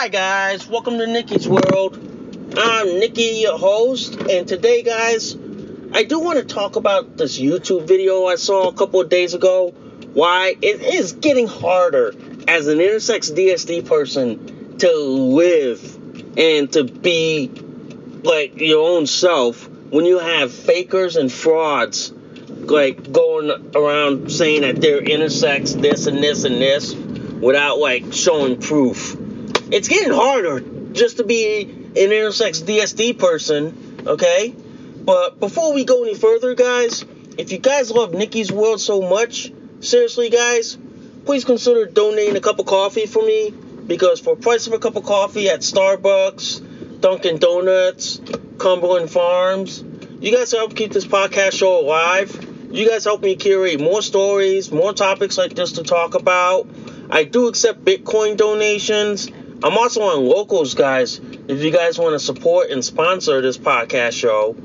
Hi 0.00 0.08
guys. 0.08 0.66
Welcome 0.66 0.96
to 0.96 1.06
Nikki's 1.06 1.46
World. 1.46 1.94
I'm 2.56 3.00
Nikki, 3.00 3.42
your 3.42 3.58
host, 3.58 4.14
and 4.18 4.48
today, 4.48 4.82
guys, 4.82 5.36
I 5.92 6.04
do 6.04 6.20
want 6.20 6.38
to 6.38 6.44
talk 6.46 6.76
about 6.76 7.18
this 7.18 7.38
YouTube 7.38 7.86
video 7.86 8.24
I 8.24 8.36
saw 8.36 8.68
a 8.68 8.72
couple 8.72 9.02
of 9.02 9.10
days 9.10 9.34
ago. 9.34 9.74
Why 10.14 10.56
it 10.62 10.80
is 10.80 11.12
getting 11.12 11.46
harder 11.46 12.14
as 12.48 12.66
an 12.66 12.78
intersex 12.78 13.30
DSD 13.30 13.86
person 13.86 14.78
to 14.78 14.90
live 14.90 15.84
and 16.38 16.72
to 16.72 16.84
be 16.84 17.50
like 18.22 18.58
your 18.58 18.88
own 18.88 19.06
self 19.06 19.68
when 19.68 20.06
you 20.06 20.18
have 20.18 20.50
fakers 20.50 21.16
and 21.16 21.30
frauds 21.30 22.10
like 22.48 23.12
going 23.12 23.70
around 23.76 24.32
saying 24.32 24.62
that 24.62 24.80
they're 24.80 25.02
intersex, 25.02 25.78
this 25.78 26.06
and 26.06 26.24
this 26.24 26.44
and 26.44 26.54
this, 26.54 26.94
without 26.94 27.78
like 27.78 28.14
showing 28.14 28.58
proof. 28.58 29.18
It's 29.72 29.88
getting 29.88 30.12
harder 30.12 30.60
just 30.92 31.18
to 31.18 31.24
be 31.24 31.62
an 31.62 31.94
intersex 31.94 32.62
DSD 32.62 33.18
person, 33.18 34.04
okay? 34.06 34.50
But 34.50 35.38
before 35.38 35.72
we 35.72 35.84
go 35.84 36.02
any 36.02 36.14
further, 36.14 36.54
guys, 36.54 37.04
if 37.38 37.52
you 37.52 37.58
guys 37.58 37.90
love 37.90 38.12
Nikki's 38.12 38.50
World 38.50 38.80
so 38.80 39.00
much, 39.00 39.52
seriously, 39.80 40.28
guys, 40.28 40.76
please 41.24 41.44
consider 41.44 41.86
donating 41.86 42.36
a 42.36 42.40
cup 42.40 42.58
of 42.58 42.66
coffee 42.66 43.06
for 43.06 43.22
me 43.24 43.50
because 43.50 44.20
for 44.20 44.36
price 44.36 44.66
of 44.66 44.72
a 44.72 44.78
cup 44.78 44.96
of 44.96 45.04
coffee 45.04 45.48
at 45.48 45.60
Starbucks, 45.60 47.00
Dunkin' 47.00 47.38
Donuts, 47.38 48.20
Cumberland 48.58 49.10
Farms, 49.10 49.82
you 50.20 50.36
guys 50.36 50.52
help 50.52 50.74
keep 50.74 50.92
this 50.92 51.06
podcast 51.06 51.52
show 51.52 51.80
alive. 51.80 52.46
You 52.70 52.88
guys 52.88 53.04
help 53.04 53.22
me 53.22 53.36
curate 53.36 53.80
more 53.80 54.02
stories, 54.02 54.70
more 54.70 54.92
topics 54.92 55.38
like 55.38 55.54
this 55.54 55.72
to 55.72 55.82
talk 55.82 56.14
about. 56.14 56.68
I 57.10 57.24
do 57.24 57.48
accept 57.48 57.84
Bitcoin 57.84 58.36
donations. 58.36 59.30
I'm 59.62 59.76
also 59.76 60.00
on 60.02 60.24
locals, 60.24 60.74
guys. 60.74 61.20
If 61.48 61.62
you 61.62 61.70
guys 61.70 61.98
want 61.98 62.14
to 62.14 62.18
support 62.18 62.70
and 62.70 62.82
sponsor 62.82 63.42
this 63.42 63.58
podcast 63.58 64.12
show, 64.12 64.56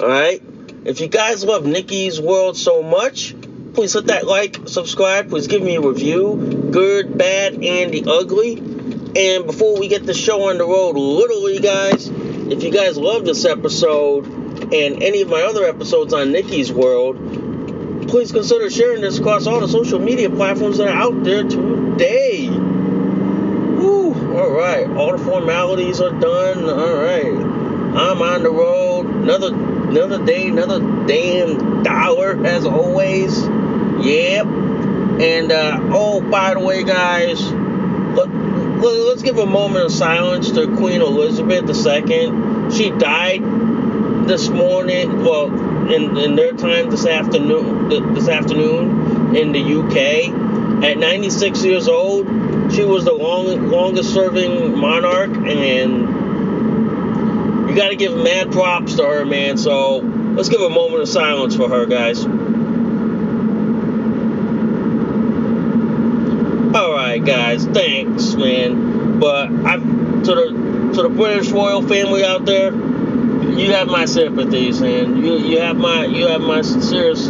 all 0.00 0.08
right. 0.08 0.42
If 0.84 1.00
you 1.00 1.06
guys 1.06 1.44
love 1.44 1.64
Nikki's 1.64 2.20
World 2.20 2.56
so 2.56 2.82
much, 2.82 3.34
please 3.74 3.92
hit 3.92 4.06
that 4.06 4.26
like, 4.26 4.58
subscribe. 4.66 5.28
Please 5.28 5.46
give 5.46 5.62
me 5.62 5.76
a 5.76 5.80
review, 5.80 6.68
good, 6.72 7.16
bad, 7.16 7.54
and 7.54 7.92
the 7.92 8.04
ugly. 8.08 8.56
And 8.56 9.46
before 9.46 9.78
we 9.78 9.86
get 9.86 10.04
the 10.04 10.14
show 10.14 10.48
on 10.50 10.58
the 10.58 10.64
road, 10.64 10.96
literally, 10.96 11.60
guys, 11.60 12.08
if 12.08 12.64
you 12.64 12.72
guys 12.72 12.96
love 12.96 13.24
this 13.24 13.44
episode 13.44 14.26
and 14.26 15.02
any 15.02 15.20
of 15.20 15.28
my 15.28 15.42
other 15.42 15.64
episodes 15.64 16.12
on 16.12 16.32
Nikki's 16.32 16.72
World, 16.72 18.08
please 18.08 18.32
consider 18.32 18.68
sharing 18.68 19.02
this 19.02 19.18
across 19.18 19.46
all 19.46 19.60
the 19.60 19.68
social 19.68 20.00
media 20.00 20.28
platforms 20.28 20.78
that 20.78 20.88
are 20.88 20.96
out 20.96 21.22
there 21.22 21.44
today. 21.44 22.29
All 24.30 24.52
right, 24.52 24.88
all 24.88 25.16
the 25.16 25.24
formalities 25.24 26.00
are 26.00 26.12
done. 26.12 26.64
All 26.64 26.96
right, 26.96 27.34
I'm 27.34 28.22
on 28.22 28.42
the 28.44 28.50
road. 28.50 29.06
Another 29.06 29.48
another 29.52 30.24
day, 30.24 30.48
another 30.48 30.78
damn 31.06 31.82
dollar 31.82 32.46
as 32.46 32.64
always. 32.64 33.36
Yep. 33.42 34.46
And 34.46 35.52
uh, 35.52 35.80
oh, 35.92 36.20
by 36.20 36.54
the 36.54 36.60
way, 36.60 36.84
guys, 36.84 37.42
let, 37.42 38.28
let, 38.28 39.16
us 39.16 39.22
give 39.22 39.38
a 39.38 39.46
moment 39.46 39.86
of 39.86 39.92
silence 39.92 40.52
to 40.52 40.76
Queen 40.76 41.02
Elizabeth 41.02 41.68
II. 41.68 42.70
She 42.70 42.90
died 42.90 43.42
this 44.28 44.48
morning. 44.48 45.24
Well, 45.24 45.92
in, 45.92 46.16
in 46.16 46.36
their 46.36 46.52
time 46.52 46.88
this 46.88 47.04
afternoon 47.04 48.14
this 48.14 48.28
afternoon 48.28 49.34
in 49.36 49.52
the 49.52 49.60
UK. 49.60 50.50
At 50.84 50.96
96 50.96 51.62
years 51.62 51.88
old, 51.88 52.26
she 52.72 52.84
was 52.84 53.04
the 53.04 53.12
long, 53.12 53.68
longest 53.70 54.12
serving 54.12 54.76
monarch, 54.76 55.30
and 55.30 56.00
you 57.68 57.76
got 57.76 57.88
to 57.88 57.96
give 57.96 58.16
mad 58.16 58.52
props 58.52 58.94
to 58.96 59.04
her, 59.04 59.24
man. 59.24 59.56
So 59.56 59.98
let's 59.98 60.48
give 60.48 60.60
a 60.60 60.70
moment 60.70 61.02
of 61.02 61.08
silence 61.08 61.56
for 61.56 61.68
her, 61.68 61.86
guys. 61.86 62.24
All 66.74 66.92
right, 66.92 67.24
guys, 67.24 67.64
thanks, 67.66 68.34
man. 68.34 69.18
But 69.18 69.50
I 69.50 69.76
to 69.76 70.22
the 70.22 70.92
to 70.94 71.02
the 71.02 71.08
British 71.08 71.50
royal 71.50 71.82
family 71.82 72.24
out 72.24 72.44
there 72.44 72.72
you 73.60 73.72
have 73.72 73.88
my 73.88 74.04
sympathies, 74.04 74.80
and 74.80 75.18
you 75.18 75.36
you 75.38 75.60
have 75.60 75.76
my 75.76 76.04
you 76.04 76.26
have 76.28 76.40
my 76.40 76.62
sincerest 76.62 77.26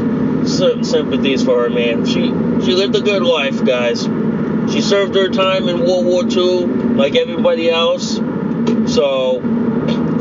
sympathies 0.47 1.43
for 1.43 1.63
her, 1.63 1.71
man. 1.71 2.07
She 2.07 2.29
she 2.65 2.75
lived 2.75 2.95
a 2.97 3.01
good 3.01 3.23
life, 3.23 3.65
guys. 3.65 4.07
She 4.73 4.81
served 4.81 5.15
her 5.17 5.29
time 5.29 5.69
in 5.69 5.81
World 5.81 6.07
War 6.07 6.25
II 6.25 6.67
like 6.95 7.17
everybody 7.17 7.71
else, 7.71 8.17
so 8.87 9.41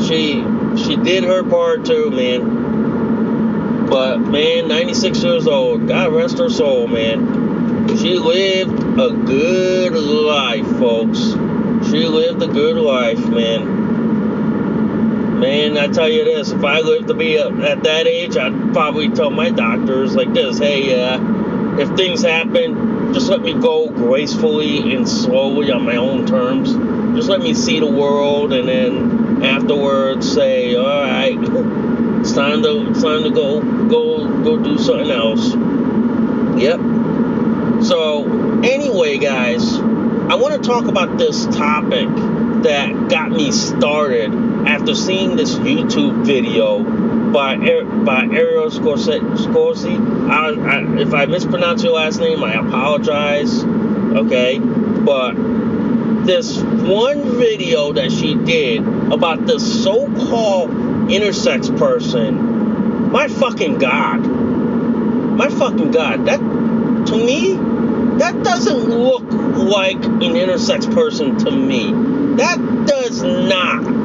she 0.08 0.44
she 0.78 0.96
did 0.96 1.24
her 1.24 1.44
part 1.44 1.86
too, 1.86 2.10
man. 2.10 3.88
But 3.88 4.20
man, 4.20 4.68
96 4.68 5.24
years 5.24 5.48
old. 5.48 5.88
God 5.88 6.14
rest 6.14 6.38
her 6.40 6.50
soul, 6.50 6.88
man. 6.88 7.98
She 7.98 8.18
lived 8.18 8.80
a 9.00 9.10
good 9.12 9.94
life, 9.94 10.68
folks. 10.78 11.20
She 11.90 12.06
lived 12.06 12.42
a 12.42 12.48
good 12.48 12.78
life, 12.78 13.26
man. 13.28 13.80
Man, 15.40 15.78
I 15.78 15.88
tell 15.88 16.10
you 16.10 16.26
this, 16.26 16.52
if 16.52 16.64
I 16.64 16.82
lived 16.82 17.08
to 17.08 17.14
be 17.14 17.38
at 17.38 17.84
that 17.84 18.08
age, 18.08 18.36
I'd 18.36 18.74
probably 18.74 19.10
tell 19.10 19.30
my 19.30 19.50
doctors 19.50 20.16
like 20.16 20.34
this, 20.34 20.60
hey, 20.60 21.02
uh, 21.02 21.20
if 21.80 21.90
things 21.96 22.22
happen, 22.22 22.99
just 23.14 23.30
let 23.30 23.42
me 23.42 23.54
go 23.54 23.90
gracefully 23.90 24.94
and 24.96 25.08
slowly 25.08 25.72
on 25.72 25.84
my 25.84 25.96
own 25.96 26.26
terms. 26.26 26.74
Just 27.16 27.30
let 27.30 27.42
me 27.42 27.54
see 27.54 27.80
the 27.80 27.92
world, 27.92 28.54
and 28.54 28.68
then 28.68 29.44
afterwards 29.44 30.32
say, 30.32 30.76
all 30.76 30.86
right, 30.86 31.38
it's 32.20 32.34
time 32.34 32.62
to 32.64 32.90
it's 32.92 33.02
time 33.02 33.24
to 33.24 33.32
go 33.32 33.62
go 33.88 34.44
go 34.44 34.58
do 34.64 34.78
something 34.78 35.12
else. 35.12 35.54
Yep. 36.62 37.84
So 37.84 38.62
anyway, 38.64 39.18
guys, 39.18 39.74
I 39.76 40.36
want 40.36 40.62
to 40.62 40.68
talk 40.68 40.86
about 40.86 41.18
this 41.18 41.46
topic 41.46 42.08
that 42.64 43.08
got 43.10 43.32
me 43.32 43.52
started 43.52 44.32
after 44.68 44.96
seeing 44.96 45.36
this 45.36 45.56
YouTube 45.56 46.26
video 46.26 46.84
by 47.32 47.58
by 47.58 48.24
Ariel 48.26 48.70
Scorsi. 48.70 50.30
I, 50.30 50.50
I, 50.50 51.02
if 51.02 51.14
I 51.14 51.26
mispronounce 51.26 51.84
your 51.84 51.94
last 51.94 52.20
name, 52.20 52.44
I 52.44 52.54
apologize. 52.54 53.64
Okay, 53.64 54.60
but 54.60 55.34
this 56.26 56.58
one 56.58 57.38
video 57.38 57.94
that 57.94 58.12
she 58.12 58.36
did 58.36 58.80
about 59.12 59.46
this 59.46 59.84
so-called 59.84 60.70
intersex 61.10 61.76
person, 61.78 63.12
my 63.12 63.28
fucking 63.28 63.78
god, 63.78 64.18
my 64.20 65.50
fucking 65.50 65.92
god, 65.92 66.26
that 66.26 66.40
to 66.40 67.18
me, 67.18 67.54
that 68.20 68.44
doesn't 68.44 68.90
look 68.90 69.24
like 69.32 69.96
an 69.96 70.20
intersex 70.20 70.94
person 70.94 71.38
to 71.38 71.52
me. 71.52 71.92
That 72.36 72.86
does 72.86 73.24
not. 73.24 73.99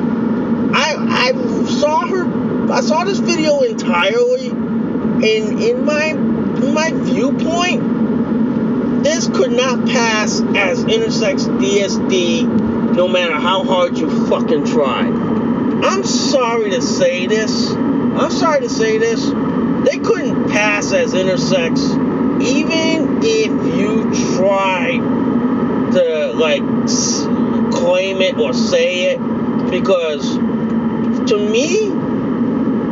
Saw 1.84 2.06
her. 2.06 2.72
I 2.72 2.80
saw 2.80 3.04
this 3.04 3.18
video 3.18 3.60
entirely, 3.60 4.48
and 4.48 5.62
in 5.62 5.84
my 5.84 6.12
in 6.12 6.72
my 6.72 6.92
viewpoint, 6.94 9.04
this 9.04 9.28
could 9.28 9.52
not 9.52 9.86
pass 9.86 10.40
as 10.40 10.82
intersex 10.86 11.46
DSD, 11.60 12.96
no 12.96 13.06
matter 13.06 13.34
how 13.34 13.64
hard 13.64 13.98
you 13.98 14.08
fucking 14.28 14.64
try. 14.64 15.02
I'm 15.02 16.04
sorry 16.04 16.70
to 16.70 16.80
say 16.80 17.26
this. 17.26 17.70
I'm 17.70 18.30
sorry 18.30 18.62
to 18.62 18.70
say 18.70 18.96
this. 18.96 19.22
They 19.86 19.98
couldn't 19.98 20.48
pass 20.48 20.90
as 20.90 21.12
intersex 21.12 22.42
even 22.42 23.18
if 23.22 23.78
you 23.78 24.36
try 24.38 24.92
to 25.92 26.32
like 26.34 26.62
claim 27.74 28.22
it 28.22 28.38
or 28.38 28.54
say 28.54 29.12
it 29.12 29.18
because 29.70 30.38
to 31.28 31.38
me 31.38 31.90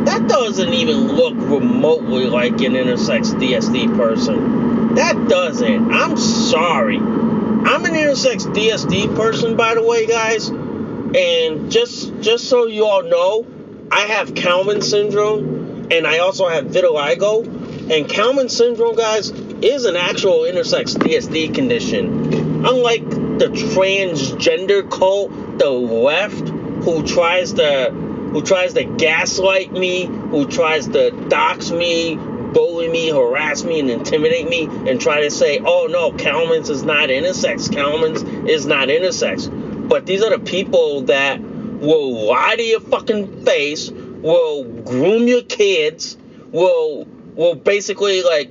that 0.05 0.27
doesn't 0.27 0.73
even 0.73 1.07
look 1.13 1.33
remotely 1.35 2.25
like 2.25 2.53
an 2.53 2.73
intersex 2.73 3.33
DSD 3.39 3.95
person. 3.95 4.95
That 4.95 5.29
doesn't. 5.29 5.93
I'm 5.93 6.17
sorry. 6.17 6.97
I'm 6.97 7.85
an 7.85 7.93
intersex 7.93 8.45
DSD 8.53 9.15
person 9.15 9.55
by 9.55 9.75
the 9.75 9.83
way, 9.83 10.05
guys. 10.05 10.49
And 10.49 11.71
just 11.71 12.19
just 12.21 12.49
so 12.49 12.65
you 12.65 12.85
all 12.85 13.03
know, 13.03 13.45
I 13.91 14.01
have 14.01 14.33
Kallmann 14.33 14.83
syndrome 14.83 15.87
and 15.91 16.05
I 16.05 16.19
also 16.19 16.47
have 16.49 16.65
vitiligo. 16.65 17.45
And 17.83 18.07
Kallmann 18.07 18.49
syndrome, 18.49 18.95
guys, 18.95 19.29
is 19.29 19.85
an 19.85 19.95
actual 19.95 20.39
intersex 20.39 20.95
DSD 20.95 21.53
condition. 21.53 22.65
Unlike 22.65 23.09
the 23.09 23.47
transgender 23.53 24.89
cult, 24.89 25.59
the 25.59 25.69
left, 25.69 26.49
who 26.83 27.03
tries 27.03 27.53
to 27.53 28.02
who 28.33 28.41
tries 28.41 28.73
to 28.73 28.83
gaslight 28.83 29.71
me, 29.71 30.05
who 30.05 30.47
tries 30.47 30.87
to 30.87 31.11
dox 31.29 31.69
me, 31.69 32.15
bully 32.15 32.89
me, 32.89 33.09
harass 33.09 33.63
me, 33.63 33.79
and 33.79 33.91
intimidate 33.91 34.49
me, 34.49 34.65
and 34.89 34.99
try 34.99 35.21
to 35.21 35.29
say, 35.31 35.59
oh 35.59 35.87
no, 35.89 36.11
Kallmann's 36.11 36.69
is 36.69 36.83
not 36.83 37.09
intersex. 37.09 37.71
Kallmann's 37.71 38.23
is 38.49 38.65
not 38.65 38.87
intersex. 38.87 39.87
But 39.87 40.07
these 40.07 40.23
are 40.23 40.31
the 40.31 40.43
people 40.43 41.01
that 41.03 41.39
will 41.39 42.25
lie 42.27 42.55
to 42.55 42.63
your 42.63 42.79
fucking 42.79 43.45
face, 43.45 43.91
will 43.91 44.63
groom 44.63 45.27
your 45.27 45.43
kids, 45.43 46.17
will 46.51 47.05
will 47.35 47.55
basically 47.55 48.23
like 48.23 48.49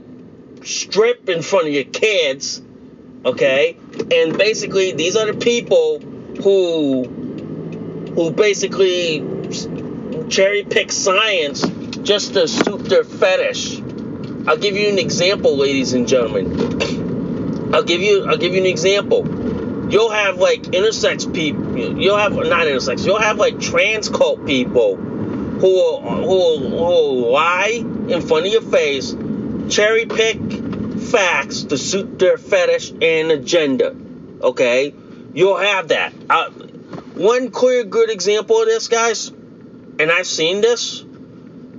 strip 0.62 1.28
in 1.28 1.42
front 1.42 1.66
of 1.66 1.72
your 1.72 1.84
kids, 1.84 2.62
okay? 3.24 3.76
And 4.12 4.38
basically 4.38 4.92
these 4.92 5.16
are 5.16 5.32
the 5.32 5.38
people 5.38 5.98
who 6.42 7.04
who 8.14 8.30
basically 8.30 9.20
cherry 10.28 10.64
pick 10.64 10.92
science 10.92 11.66
just 12.02 12.34
to 12.34 12.48
suit 12.48 12.84
their 12.84 13.04
fetish. 13.04 13.80
I'll 14.46 14.56
give 14.56 14.76
you 14.76 14.88
an 14.88 14.98
example, 14.98 15.56
ladies 15.56 15.92
and 15.92 16.08
gentlemen. 16.08 17.74
I'll 17.74 17.84
give 17.84 18.02
you 18.02 18.26
I'll 18.26 18.36
give 18.36 18.54
you 18.54 18.60
an 18.60 18.66
example. 18.66 19.90
You'll 19.90 20.10
have 20.10 20.38
like 20.38 20.62
intersex 20.62 21.32
people. 21.32 22.00
You'll 22.00 22.16
have 22.16 22.34
not 22.34 22.66
intersex. 22.66 23.06
You'll 23.06 23.20
have 23.20 23.38
like 23.38 23.60
trans 23.60 24.08
cult 24.08 24.46
people 24.46 24.96
who 24.96 25.68
will, 25.68 26.00
who 26.00 26.68
who 26.68 27.30
lie 27.30 27.84
in 28.08 28.20
front 28.22 28.46
of 28.46 28.52
your 28.52 28.62
face, 28.62 29.14
cherry 29.68 30.06
pick 30.06 30.38
facts 31.02 31.64
to 31.64 31.78
suit 31.78 32.18
their 32.18 32.38
fetish 32.38 32.90
and 33.00 33.30
agenda. 33.30 33.94
Okay, 34.42 34.94
you'll 35.34 35.58
have 35.58 35.88
that. 35.88 36.12
One 37.14 37.50
clear, 37.50 37.84
good 37.84 38.10
example 38.10 38.60
of 38.60 38.66
this, 38.66 38.88
guys, 38.88 39.30
and 39.98 40.10
I've 40.10 40.26
seen 40.26 40.60
this, 40.60 41.04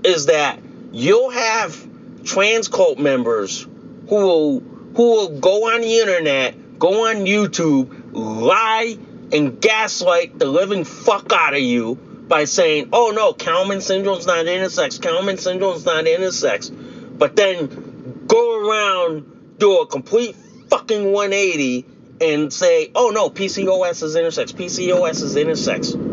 is 0.04 0.28
that 0.28 0.60
you'll 0.92 1.30
have 1.32 1.88
trans 2.24 2.68
cult 2.68 3.00
members 3.00 3.62
who 4.08 4.16
will 4.16 4.60
who 4.60 5.04
will 5.04 5.40
go 5.40 5.74
on 5.74 5.82
the 5.82 6.00
internet, 6.00 6.80
go 6.80 7.08
on 7.10 7.26
YouTube, 7.26 8.12
lie 8.14 8.98
and 9.32 9.60
gaslight 9.60 10.38
the 10.38 10.46
living 10.46 10.84
fuck 10.84 11.32
out 11.34 11.54
of 11.54 11.60
you 11.60 11.96
by 11.96 12.46
saying, 12.46 12.90
"Oh 12.94 13.12
no, 13.16 13.34
Kallmann 13.34 13.82
syndrome's 13.82 14.28
not 14.28 14.46
intersex. 14.46 15.00
Kallmann 15.00 15.40
syndrome's 15.40 15.86
not 15.86 16.06
intersex," 16.06 16.72
but 17.18 17.36
then 17.36 18.26
go 18.28 18.60
around 18.60 19.58
do 19.58 19.80
a 19.80 19.88
complete 19.88 20.36
fucking 20.70 21.12
180 21.12 21.86
and 22.22 22.54
say, 22.54 22.92
"Oh 22.96 23.10
no, 23.10 23.30
PCOS 23.30 24.04
is 24.04 24.16
intersex. 24.16 24.54
PCOS 24.54 25.24
is 25.24 25.36
intersex." 25.36 26.13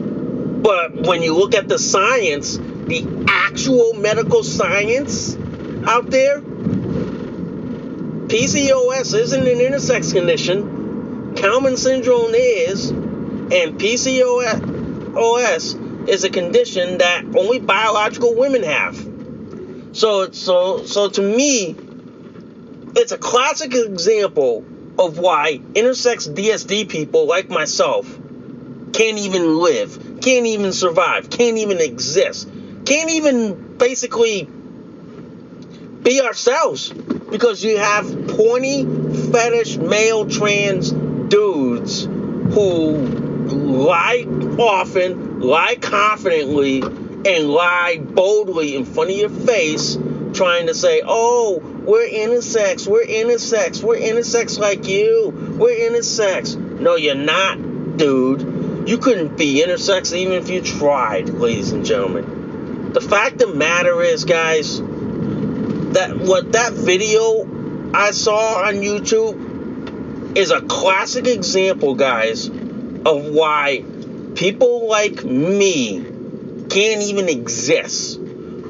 But 0.62 1.07
when 1.07 1.23
you 1.23 1.35
look 1.35 1.55
at 1.55 1.69
the 1.69 1.79
science, 1.79 2.59
the 2.59 3.25
actual 3.29 3.95
medical 3.95 4.43
science 4.43 5.37
out 5.87 6.11
there, 6.11 6.41
PCOS 8.31 9.15
isn't 9.19 9.47
an 9.47 9.59
intersex 9.59 10.12
condition. 10.12 11.35
Kallmann 11.35 11.79
syndrome 11.79 12.35
is, 12.35 12.91
and 12.91 13.79
PCOS 13.81 14.69
is 16.09 16.25
a 16.25 16.31
condition 16.31 16.99
that 16.99 17.25
only 17.37 17.59
biological 17.59 18.35
women 18.37 18.62
have. 18.62 18.97
So, 19.93 20.31
so, 20.31 20.85
so 20.85 21.09
to 21.09 21.23
me, 21.23 21.75
it's 22.97 23.12
a 23.12 23.19
classic 23.19 23.75
example 23.75 24.65
of 24.99 25.19
why 25.19 25.61
intersex 25.73 26.29
DSD 26.33 26.89
people 26.89 27.27
like 27.27 27.49
myself 27.49 28.07
can't 28.93 29.19
even 29.19 29.59
live, 29.59 30.10
can't 30.20 30.46
even 30.46 30.72
survive, 30.72 31.31
can't 31.31 31.58
even 31.58 31.78
exist, 31.81 32.49
can't 32.84 33.11
even 33.11 33.76
basically 33.76 34.49
be 36.02 36.20
ourselves 36.20 36.90
because 36.90 37.62
you 37.62 37.78
have 37.78 38.05
pointy 38.28 38.85
fetish 39.30 39.76
male 39.76 40.28
trans 40.28 40.90
dudes 40.90 42.04
who 42.04 42.97
lie 43.49 44.25
often, 44.59 45.40
lie 45.40 45.76
confidently, 45.76 46.83
and 46.83 47.50
lie 47.50 47.99
boldly 48.00 48.76
in 48.76 48.85
front 48.85 49.11
of 49.11 49.16
your 49.16 49.28
face, 49.28 49.99
trying 50.33 50.66
to 50.66 50.75
say, 50.75 51.02
oh, 51.04 51.59
we're 51.85 52.09
intersex, 52.09 52.87
we're 52.87 53.04
intersex, 53.04 53.83
we're 53.83 53.97
intersex 53.97 54.59
like 54.59 54.87
you, 54.87 55.33
we're 55.59 55.90
intersex. 55.90 56.56
No, 56.56 56.97
you're 56.97 57.14
not, 57.14 57.97
dude. 57.97 58.50
You 58.90 58.99
couldn't 58.99 59.37
be 59.37 59.64
intersex 59.64 60.12
even 60.16 60.32
if 60.32 60.50
you 60.50 60.61
tried, 60.61 61.28
ladies 61.28 61.70
and 61.70 61.87
gentlemen. 61.87 62.92
The 62.92 63.00
fact 63.00 63.40
of 63.40 63.50
the 63.50 63.54
matter 63.54 64.02
is, 64.02 64.25
guys, 64.25 64.80
that 64.80 66.18
what 66.18 66.50
that 66.50 66.73
video 66.73 67.92
I 67.94 68.11
saw 68.11 68.64
on 68.64 68.75
YouTube 68.75 70.37
is 70.37 70.50
a 70.50 70.61
classic 70.62 71.28
example, 71.28 71.94
guys, 71.94 72.49
of 72.49 73.26
why 73.26 73.85
people 74.35 74.88
like 74.88 75.23
me 75.25 76.02
can't 76.68 77.02
even 77.02 77.28
exist. 77.28 78.18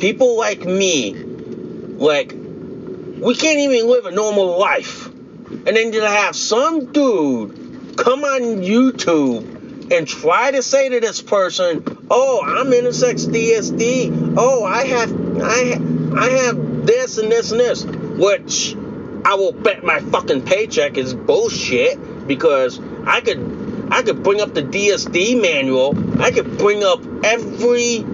People 0.01 0.37
like 0.37 0.67
me, 0.67 1.15
like, 1.15 2.33
we 2.33 3.35
can't 3.37 3.59
even 3.59 3.89
live 3.89 4.05
a 4.05 4.11
normal 4.11 4.59
life. 4.59 5.07
And 5.07 5.69
then 5.69 5.93
to 5.93 6.07
have 6.07 6.37
some 6.37 6.93
dude 6.93 7.97
come 7.97 8.23
on 8.23 8.61
YouTube 8.61 9.60
and 9.91 10.07
try 10.07 10.51
to 10.51 10.63
say 10.63 10.89
to 10.89 11.01
this 11.01 11.21
person, 11.21 12.07
"Oh, 12.11 12.43
I'm 12.45 12.67
intersex 12.67 13.27
DSD. 13.27 14.35
Oh, 14.37 14.65
I 14.65 14.85
have, 14.85 15.13
I, 15.43 15.81
I 16.17 16.29
have 16.45 16.87
this 16.87 17.19
and 17.19 17.31
this 17.31 17.51
and 17.51 17.61
this," 17.61 17.85
which 17.85 18.77
I 19.25 19.35
will 19.35 19.53
bet 19.53 19.85
my 19.85 20.01
fucking 20.01 20.43
paycheck 20.43 20.97
is 20.97 21.15
bullshit 21.15 22.27
because 22.27 22.81
I 23.07 23.21
could, 23.21 23.89
I 23.91 24.03
could 24.03 24.23
bring 24.23 24.41
up 24.41 24.55
the 24.55 24.63
DSD 24.63 25.41
manual. 25.41 26.23
I 26.23 26.31
could 26.31 26.59
bring 26.59 26.85
up 26.85 27.01
every 27.25 28.05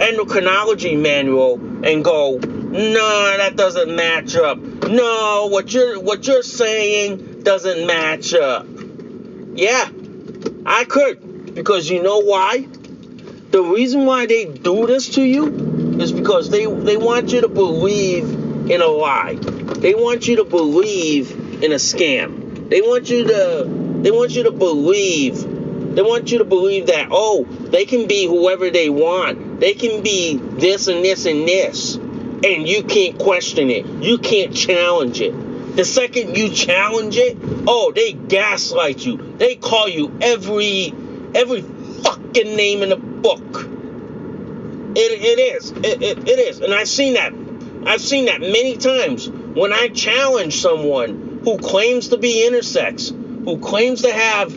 endocrinology 0.00 1.00
manual 1.00 1.54
and 1.84 2.04
go, 2.04 2.38
no, 2.38 3.36
that 3.36 3.56
doesn't 3.56 3.94
match 3.94 4.36
up. 4.36 4.58
No, 4.58 5.48
what 5.50 5.72
you're 5.72 5.98
what 6.00 6.26
you're 6.26 6.42
saying 6.42 7.42
doesn't 7.42 7.86
match 7.86 8.32
up. 8.32 8.66
Yeah, 9.54 9.88
I 10.66 10.84
could. 10.84 11.54
Because 11.54 11.90
you 11.90 12.02
know 12.02 12.20
why? 12.20 12.66
The 13.50 13.62
reason 13.62 14.06
why 14.06 14.26
they 14.26 14.44
do 14.44 14.86
this 14.86 15.08
to 15.10 15.22
you 15.22 15.98
is 16.00 16.12
because 16.12 16.50
they 16.50 16.66
they 16.66 16.96
want 16.96 17.32
you 17.32 17.40
to 17.40 17.48
believe 17.48 18.24
in 18.70 18.80
a 18.80 18.86
lie. 18.86 19.34
They 19.34 19.94
want 19.94 20.28
you 20.28 20.36
to 20.36 20.44
believe 20.44 21.32
in 21.62 21.72
a 21.72 21.76
scam. 21.76 22.68
They 22.68 22.80
want 22.80 23.10
you 23.10 23.24
to 23.24 23.64
they 24.02 24.10
want 24.10 24.32
you 24.32 24.44
to 24.44 24.52
believe 24.52 25.60
they 25.94 26.02
want 26.02 26.30
you 26.30 26.38
to 26.38 26.44
believe 26.44 26.86
that 26.86 27.08
oh, 27.10 27.44
they 27.44 27.84
can 27.84 28.06
be 28.06 28.26
whoever 28.26 28.70
they 28.70 28.88
want. 28.88 29.58
They 29.58 29.74
can 29.74 30.02
be 30.02 30.36
this 30.36 30.86
and 30.86 31.04
this 31.04 31.26
and 31.26 31.48
this. 31.48 31.96
And 31.96 32.66
you 32.68 32.84
can't 32.84 33.18
question 33.18 33.70
it. 33.70 33.84
You 33.86 34.18
can't 34.18 34.54
challenge 34.54 35.20
it. 35.20 35.34
The 35.76 35.84
second 35.84 36.36
you 36.36 36.50
challenge 36.50 37.16
it, 37.16 37.38
oh, 37.66 37.92
they 37.94 38.12
gaslight 38.12 39.04
you. 39.04 39.16
They 39.38 39.56
call 39.56 39.88
you 39.88 40.16
every 40.20 40.92
every 41.34 41.62
fucking 41.62 42.56
name 42.56 42.82
in 42.82 42.88
the 42.88 42.96
book. 42.96 43.68
It, 44.96 45.12
it 45.12 45.38
is. 45.38 45.70
It, 45.70 46.02
it, 46.02 46.28
it 46.28 46.38
is. 46.38 46.60
And 46.60 46.74
I've 46.74 46.88
seen 46.88 47.14
that. 47.14 47.32
I've 47.86 48.00
seen 48.00 48.26
that 48.26 48.40
many 48.40 48.76
times 48.76 49.28
when 49.28 49.72
I 49.72 49.88
challenge 49.88 50.60
someone 50.60 51.40
who 51.44 51.58
claims 51.58 52.08
to 52.08 52.18
be 52.18 52.46
intersex, 52.48 53.10
who 53.44 53.58
claims 53.58 54.02
to 54.02 54.12
have 54.12 54.52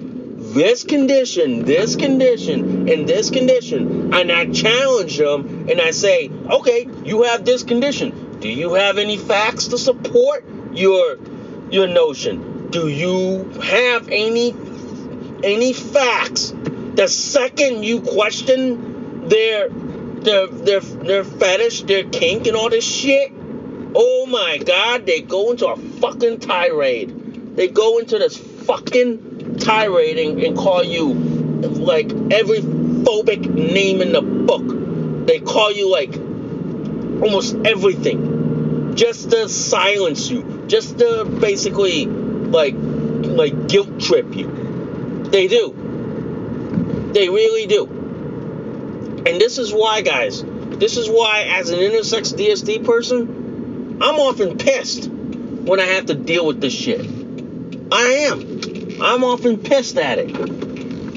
this 0.53 0.83
condition, 0.83 1.63
this 1.63 1.95
condition, 1.95 2.89
and 2.89 3.07
this 3.07 3.29
condition, 3.29 4.13
and 4.13 4.31
I 4.31 4.51
challenge 4.51 5.17
them 5.17 5.69
and 5.69 5.79
I 5.79 5.91
say, 5.91 6.29
okay, 6.29 6.87
you 7.05 7.23
have 7.23 7.45
this 7.45 7.63
condition. 7.63 8.39
Do 8.39 8.49
you 8.49 8.73
have 8.73 8.97
any 8.97 9.17
facts 9.17 9.67
to 9.67 9.77
support 9.77 10.43
your 10.75 11.17
your 11.69 11.87
notion? 11.87 12.69
Do 12.69 12.87
you 12.87 13.49
have 13.61 14.07
any 14.09 14.55
any 15.43 15.73
facts? 15.73 16.53
The 16.95 17.07
second 17.07 17.83
you 17.83 18.01
question 18.01 19.27
their 19.27 19.69
their 19.69 20.47
their 20.47 20.79
their 20.79 21.23
fetish, 21.23 21.83
their 21.83 22.03
kink, 22.03 22.47
and 22.47 22.55
all 22.55 22.69
this 22.69 22.85
shit, 22.85 23.31
oh 23.95 24.25
my 24.25 24.57
god, 24.59 25.05
they 25.05 25.21
go 25.21 25.51
into 25.51 25.67
a 25.67 25.77
fucking 25.77 26.39
tirade. 26.39 27.55
They 27.55 27.67
go 27.67 27.99
into 27.99 28.17
this 28.17 28.37
fucking 28.37 29.57
tirade 29.57 30.17
and, 30.17 30.39
and 30.41 30.57
call 30.57 30.83
you 30.83 31.13
like 31.13 32.11
every 32.31 32.61
phobic 32.61 33.47
name 33.47 34.01
in 34.01 34.11
the 34.11 34.21
book. 34.21 35.27
They 35.27 35.39
call 35.39 35.71
you 35.71 35.91
like 35.91 36.15
almost 37.21 37.55
everything 37.65 38.42
just 38.95 39.31
to 39.31 39.49
silence 39.49 40.29
you, 40.29 40.65
just 40.67 40.99
to 40.99 41.25
basically 41.25 42.05
like 42.05 42.75
like 42.75 43.67
guilt 43.67 43.99
trip 43.99 44.35
you. 44.35 45.27
They 45.31 45.47
do. 45.47 47.11
They 47.13 47.29
really 47.29 47.67
do. 47.67 47.85
And 49.25 49.39
this 49.39 49.57
is 49.57 49.73
why, 49.73 50.01
guys. 50.01 50.43
This 50.43 50.97
is 50.97 51.09
why, 51.09 51.43
as 51.43 51.69
an 51.69 51.79
intersex 51.79 52.33
DSD 52.33 52.83
person, 52.83 53.99
I'm 54.01 54.15
often 54.15 54.57
pissed 54.57 55.09
when 55.09 55.79
I 55.79 55.85
have 55.85 56.07
to 56.07 56.15
deal 56.15 56.45
with 56.45 56.59
this 56.59 56.73
shit. 56.73 57.01
I 57.91 58.27
am. 58.29 59.01
I'm 59.01 59.23
often 59.23 59.57
pissed 59.57 59.97
at 59.97 60.19
it. 60.19 60.35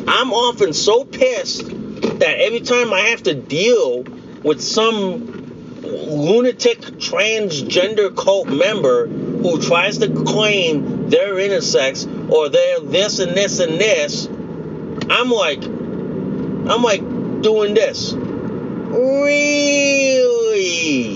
I'm 0.08 0.32
often 0.32 0.72
so 0.72 1.04
pissed 1.04 1.66
that 1.66 2.34
every 2.38 2.60
time 2.60 2.92
I 2.92 3.00
have 3.00 3.24
to 3.24 3.34
deal 3.34 4.02
with 4.42 4.62
some 4.62 5.35
lunatic 5.86 6.80
transgender 6.98 8.14
cult 8.16 8.48
member 8.48 9.06
who 9.06 9.60
tries 9.60 9.98
to 9.98 10.08
claim 10.24 11.08
they're 11.10 11.34
intersex 11.34 12.06
or 12.30 12.48
they're 12.48 12.80
this 12.80 13.18
and 13.18 13.32
this 13.32 13.60
and 13.60 13.80
this, 13.80 14.26
I'm 15.08 15.30
like, 15.30 15.62
I'm 15.64 16.82
like 16.82 17.00
doing 17.42 17.74
this. 17.74 18.12
Really? 18.12 19.56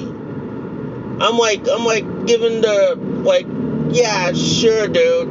I'm 0.02 1.36
like, 1.36 1.68
I'm 1.68 1.84
like 1.84 2.26
giving 2.26 2.60
the, 2.60 2.94
like, 3.24 3.46
yeah, 3.94 4.32
sure, 4.32 4.86
dude. 4.88 5.28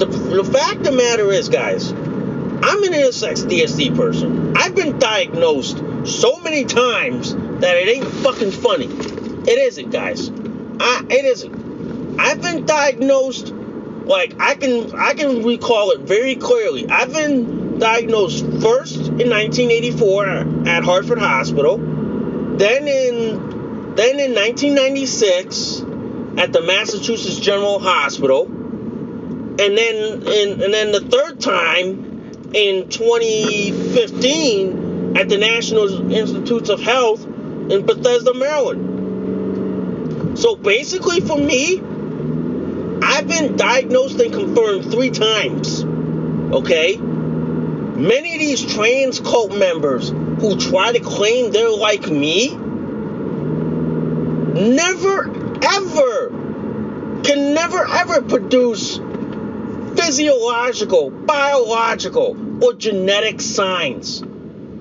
The, 0.00 0.06
the 0.06 0.44
fact 0.44 0.76
of 0.76 0.84
the 0.84 0.92
matter 0.92 1.30
is, 1.30 1.48
guys, 1.48 1.92
I'm 1.92 2.82
an 2.82 2.92
intersex 2.92 3.44
DSD 3.44 3.94
person. 3.96 4.56
I've 4.56 4.74
been 4.74 4.98
diagnosed 4.98 5.82
so 6.04 6.38
many 6.40 6.64
times 6.64 7.34
that 7.60 7.76
it 7.76 7.88
ain't 7.88 8.06
fucking 8.06 8.50
funny. 8.50 8.86
It 8.86 9.58
isn't, 9.58 9.90
guys. 9.90 10.30
I, 10.80 11.04
it 11.08 11.24
isn't. 11.24 12.18
I've 12.18 12.40
been 12.40 12.66
diagnosed 12.66 13.52
like 14.04 14.34
I 14.38 14.54
can 14.54 14.94
I 14.94 15.14
can 15.14 15.42
recall 15.42 15.90
it 15.92 16.00
very 16.00 16.36
clearly. 16.36 16.86
I've 16.88 17.12
been 17.12 17.78
diagnosed 17.78 18.44
first 18.60 18.96
in 18.96 19.30
1984 19.30 20.68
at 20.68 20.84
Hartford 20.84 21.18
Hospital, 21.18 21.78
then 21.78 22.86
in 22.88 23.94
then 23.96 24.20
in 24.20 24.34
1996 24.34 25.80
at 26.38 26.52
the 26.52 26.60
Massachusetts 26.62 27.38
General 27.38 27.78
Hospital, 27.78 28.46
and 28.46 29.58
then 29.58 30.26
in, 30.26 30.62
and 30.62 30.74
then 30.74 30.92
the 30.92 31.00
third 31.00 31.40
time 31.40 32.52
in 32.52 32.88
2015 32.88 35.16
at 35.16 35.28
the 35.28 35.38
National 35.38 36.12
Institutes 36.12 36.68
of 36.68 36.80
Health 36.80 37.24
in 37.70 37.86
Bethesda, 37.86 38.34
Maryland. 38.34 40.38
So 40.38 40.56
basically, 40.56 41.20
for 41.20 41.38
me, 41.38 41.80
I've 43.02 43.28
been 43.28 43.56
diagnosed 43.56 44.18
and 44.20 44.32
confirmed 44.32 44.90
three 44.90 45.10
times. 45.10 45.84
Okay? 45.84 46.96
Many 46.96 48.34
of 48.34 48.40
these 48.40 48.74
trans 48.74 49.20
cult 49.20 49.56
members 49.56 50.08
who 50.08 50.58
try 50.58 50.92
to 50.92 51.00
claim 51.00 51.52
they're 51.52 51.70
like 51.70 52.08
me 52.08 52.56
never 54.54 55.30
ever 55.64 56.28
can 57.22 57.54
never 57.54 57.86
ever 57.86 58.22
produce 58.22 58.98
physiological, 59.96 61.10
biological, 61.10 62.64
or 62.64 62.74
genetic 62.74 63.40
signs. 63.40 64.22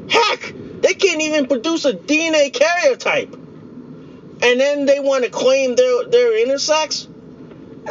Heck, 0.09 0.53
they 0.83 0.93
can't 0.93 1.21
even 1.21 1.47
produce 1.47 1.85
a 1.85 1.93
DNA 1.93 2.51
karyotype. 2.51 3.33
And 3.33 4.59
then 4.59 4.85
they 4.85 4.99
want 4.99 5.23
to 5.23 5.29
claim 5.29 5.75
they're, 5.75 6.03
they're 6.09 6.45
intersex, 6.45 7.07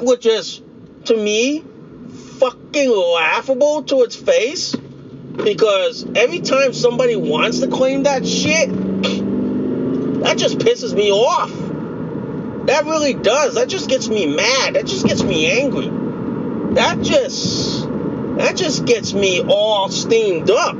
which 0.02 0.26
is, 0.26 0.60
to 1.06 1.16
me, 1.16 1.64
fucking 2.38 2.90
laughable 2.90 3.84
to 3.84 4.02
its 4.02 4.14
face. 4.14 4.76
Because 4.76 6.06
every 6.14 6.40
time 6.40 6.74
somebody 6.74 7.16
wants 7.16 7.60
to 7.60 7.68
claim 7.68 8.02
that 8.02 8.26
shit, 8.26 8.68
that 10.22 10.36
just 10.36 10.58
pisses 10.58 10.92
me 10.92 11.10
off. 11.10 11.50
That 12.66 12.84
really 12.84 13.14
does. 13.14 13.54
That 13.54 13.68
just 13.68 13.88
gets 13.88 14.06
me 14.08 14.26
mad. 14.26 14.74
That 14.74 14.84
just 14.84 15.06
gets 15.06 15.22
me 15.22 15.50
angry. 15.50 15.88
That 16.74 17.00
just 17.00 17.88
that 18.36 18.54
just 18.56 18.84
gets 18.84 19.14
me 19.14 19.42
all 19.42 19.88
steamed 19.88 20.50
up. 20.50 20.76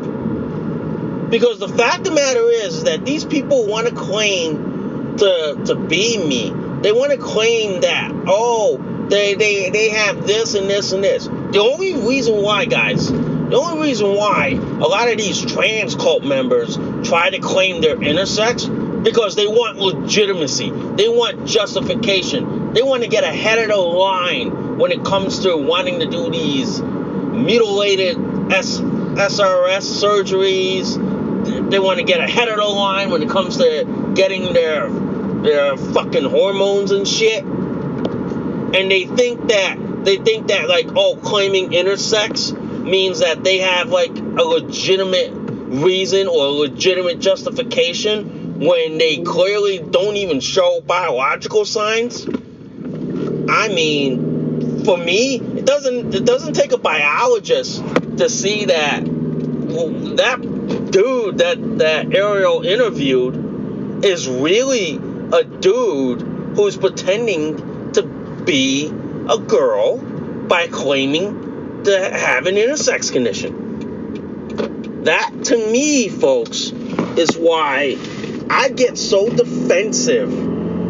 Because 1.32 1.58
the 1.58 1.68
fact 1.68 2.00
of 2.00 2.04
the 2.04 2.10
matter 2.12 2.46
is 2.50 2.84
that 2.84 3.06
these 3.06 3.24
people 3.24 3.66
want 3.66 3.88
to 3.88 3.94
claim 3.94 5.16
to 5.16 5.62
to 5.64 5.74
be 5.74 6.18
me. 6.18 6.50
They 6.82 6.92
want 6.92 7.12
to 7.12 7.18
claim 7.18 7.80
that, 7.80 8.12
oh, 8.26 9.06
they, 9.08 9.34
they 9.34 9.70
they 9.70 9.88
have 9.88 10.26
this 10.26 10.54
and 10.54 10.68
this 10.68 10.92
and 10.92 11.02
this. 11.02 11.24
The 11.24 11.58
only 11.58 11.94
reason 12.06 12.42
why, 12.42 12.66
guys, 12.66 13.10
the 13.10 13.56
only 13.56 13.82
reason 13.88 14.14
why 14.14 14.48
a 14.48 14.86
lot 14.86 15.10
of 15.10 15.16
these 15.16 15.40
trans 15.40 15.94
cult 15.94 16.22
members 16.22 16.76
try 17.08 17.30
to 17.30 17.38
claim 17.38 17.80
they're 17.80 17.96
intersex 17.96 19.02
because 19.02 19.34
they 19.34 19.46
want 19.46 19.78
legitimacy. 19.78 20.70
They 20.70 21.08
want 21.08 21.46
justification. 21.46 22.74
They 22.74 22.82
want 22.82 23.04
to 23.04 23.08
get 23.08 23.24
ahead 23.24 23.58
of 23.58 23.68
the 23.68 23.76
line 23.76 24.76
when 24.76 24.92
it 24.92 25.02
comes 25.02 25.40
to 25.40 25.56
wanting 25.56 26.00
to 26.00 26.06
do 26.06 26.30
these 26.30 26.80
mutilated 26.82 28.18
S- 28.52 28.80
SRS 28.80 30.02
surgeries. 30.02 31.21
They 31.44 31.78
want 31.78 31.98
to 31.98 32.04
get 32.04 32.20
ahead 32.20 32.48
of 32.48 32.56
the 32.56 32.64
line 32.64 33.10
when 33.10 33.22
it 33.22 33.28
comes 33.28 33.56
to 33.56 34.12
getting 34.14 34.52
their 34.52 34.88
their 34.90 35.76
fucking 35.76 36.24
hormones 36.24 36.92
and 36.92 37.06
shit. 37.06 37.44
And 37.44 38.90
they 38.90 39.04
think 39.04 39.48
that 39.48 39.76
they 40.04 40.16
think 40.16 40.48
that 40.48 40.68
like 40.68 40.88
oh 40.96 41.18
claiming 41.22 41.70
intersex 41.70 42.56
means 42.84 43.20
that 43.20 43.44
they 43.44 43.58
have 43.58 43.90
like 43.90 44.16
a 44.16 44.42
legitimate 44.42 45.30
reason 45.32 46.28
or 46.28 46.46
legitimate 46.48 47.18
justification 47.18 48.60
when 48.60 48.98
they 48.98 49.22
clearly 49.22 49.78
don't 49.78 50.16
even 50.16 50.40
show 50.40 50.80
biological 50.80 51.64
signs. 51.64 52.26
I 53.48 53.68
mean, 53.68 54.84
for 54.84 54.96
me, 54.96 55.36
it 55.36 55.66
doesn't 55.66 56.14
it 56.14 56.24
doesn't 56.24 56.54
take 56.54 56.72
a 56.72 56.78
biologist 56.78 57.84
to 58.18 58.28
see 58.28 58.66
that 58.66 59.04
that 59.04 60.81
dude 60.92 61.38
that 61.38 61.78
that 61.78 62.14
Ariel 62.14 62.62
interviewed 62.62 64.04
is 64.04 64.28
really 64.28 64.96
a 65.32 65.42
dude 65.42 66.20
who's 66.54 66.76
pretending 66.76 67.92
to 67.92 68.02
be 68.02 68.92
a 69.28 69.38
girl 69.38 69.96
by 69.96 70.68
claiming 70.68 71.82
to 71.84 71.98
have 71.98 72.46
an 72.46 72.56
intersex 72.56 73.10
condition. 73.10 75.04
That 75.04 75.32
to 75.44 75.56
me, 75.56 76.08
folks, 76.08 76.70
is 77.16 77.36
why 77.36 77.96
I 78.50 78.68
get 78.68 78.98
so 78.98 79.28
defensive 79.28 80.30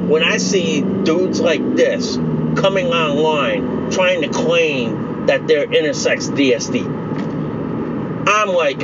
when 0.08 0.22
I 0.22 0.36
see 0.38 0.82
dudes 0.82 1.40
like 1.40 1.76
this 1.76 2.16
coming 2.16 2.88
online 2.88 3.90
trying 3.90 4.22
to 4.22 4.28
claim 4.28 5.26
that 5.26 5.46
they're 5.46 5.66
intersex 5.66 6.28
DSD. 6.28 6.84
I'm 8.26 8.48
like, 8.48 8.80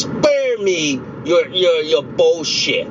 spare 0.00 0.58
me 0.58 1.00
your 1.24 1.48
your 1.48 1.82
your 1.82 2.02
bullshit. 2.02 2.88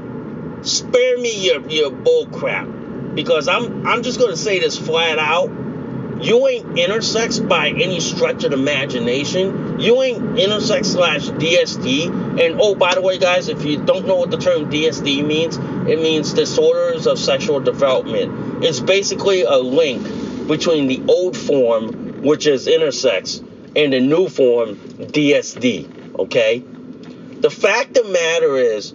Spare 0.61 1.17
me 1.17 1.45
your 1.45 1.67
your 1.69 1.91
bull 1.91 2.27
crap. 2.27 2.67
Because 3.15 3.47
I'm 3.47 3.87
I'm 3.87 4.03
just 4.03 4.19
gonna 4.19 4.37
say 4.37 4.59
this 4.59 4.77
flat 4.77 5.19
out. 5.19 5.49
You 6.21 6.45
ain't 6.49 6.65
intersex 6.75 7.47
by 7.47 7.69
any 7.69 8.01
stretch 8.01 8.43
of 8.43 8.51
imagination. 8.51 9.79
You 9.79 10.01
ain't 10.01 10.19
intersex 10.35 10.87
slash 10.87 11.27
DSD. 11.29 12.41
And 12.41 12.59
oh, 12.59 12.75
by 12.75 12.93
the 12.93 13.01
way, 13.01 13.17
guys, 13.17 13.47
if 13.47 13.63
you 13.63 13.81
don't 13.81 14.05
know 14.05 14.17
what 14.17 14.29
the 14.29 14.37
term 14.37 14.69
DSD 14.69 15.25
means, 15.25 15.55
it 15.89 16.01
means 16.01 16.33
disorders 16.33 17.07
of 17.07 17.17
sexual 17.17 17.61
development. 17.61 18.65
It's 18.65 18.81
basically 18.81 19.43
a 19.43 19.55
link 19.55 20.03
between 20.45 20.87
the 20.87 21.01
old 21.07 21.37
form, 21.37 22.21
which 22.21 22.47
is 22.47 22.67
intersex, 22.67 23.39
and 23.77 23.93
the 23.93 24.01
new 24.01 24.27
form, 24.27 24.75
DSD. 24.75 26.17
Okay? 26.19 26.65
The 27.39 27.49
fact 27.49 27.97
of 27.97 28.05
the 28.05 28.11
matter 28.11 28.57
is, 28.57 28.93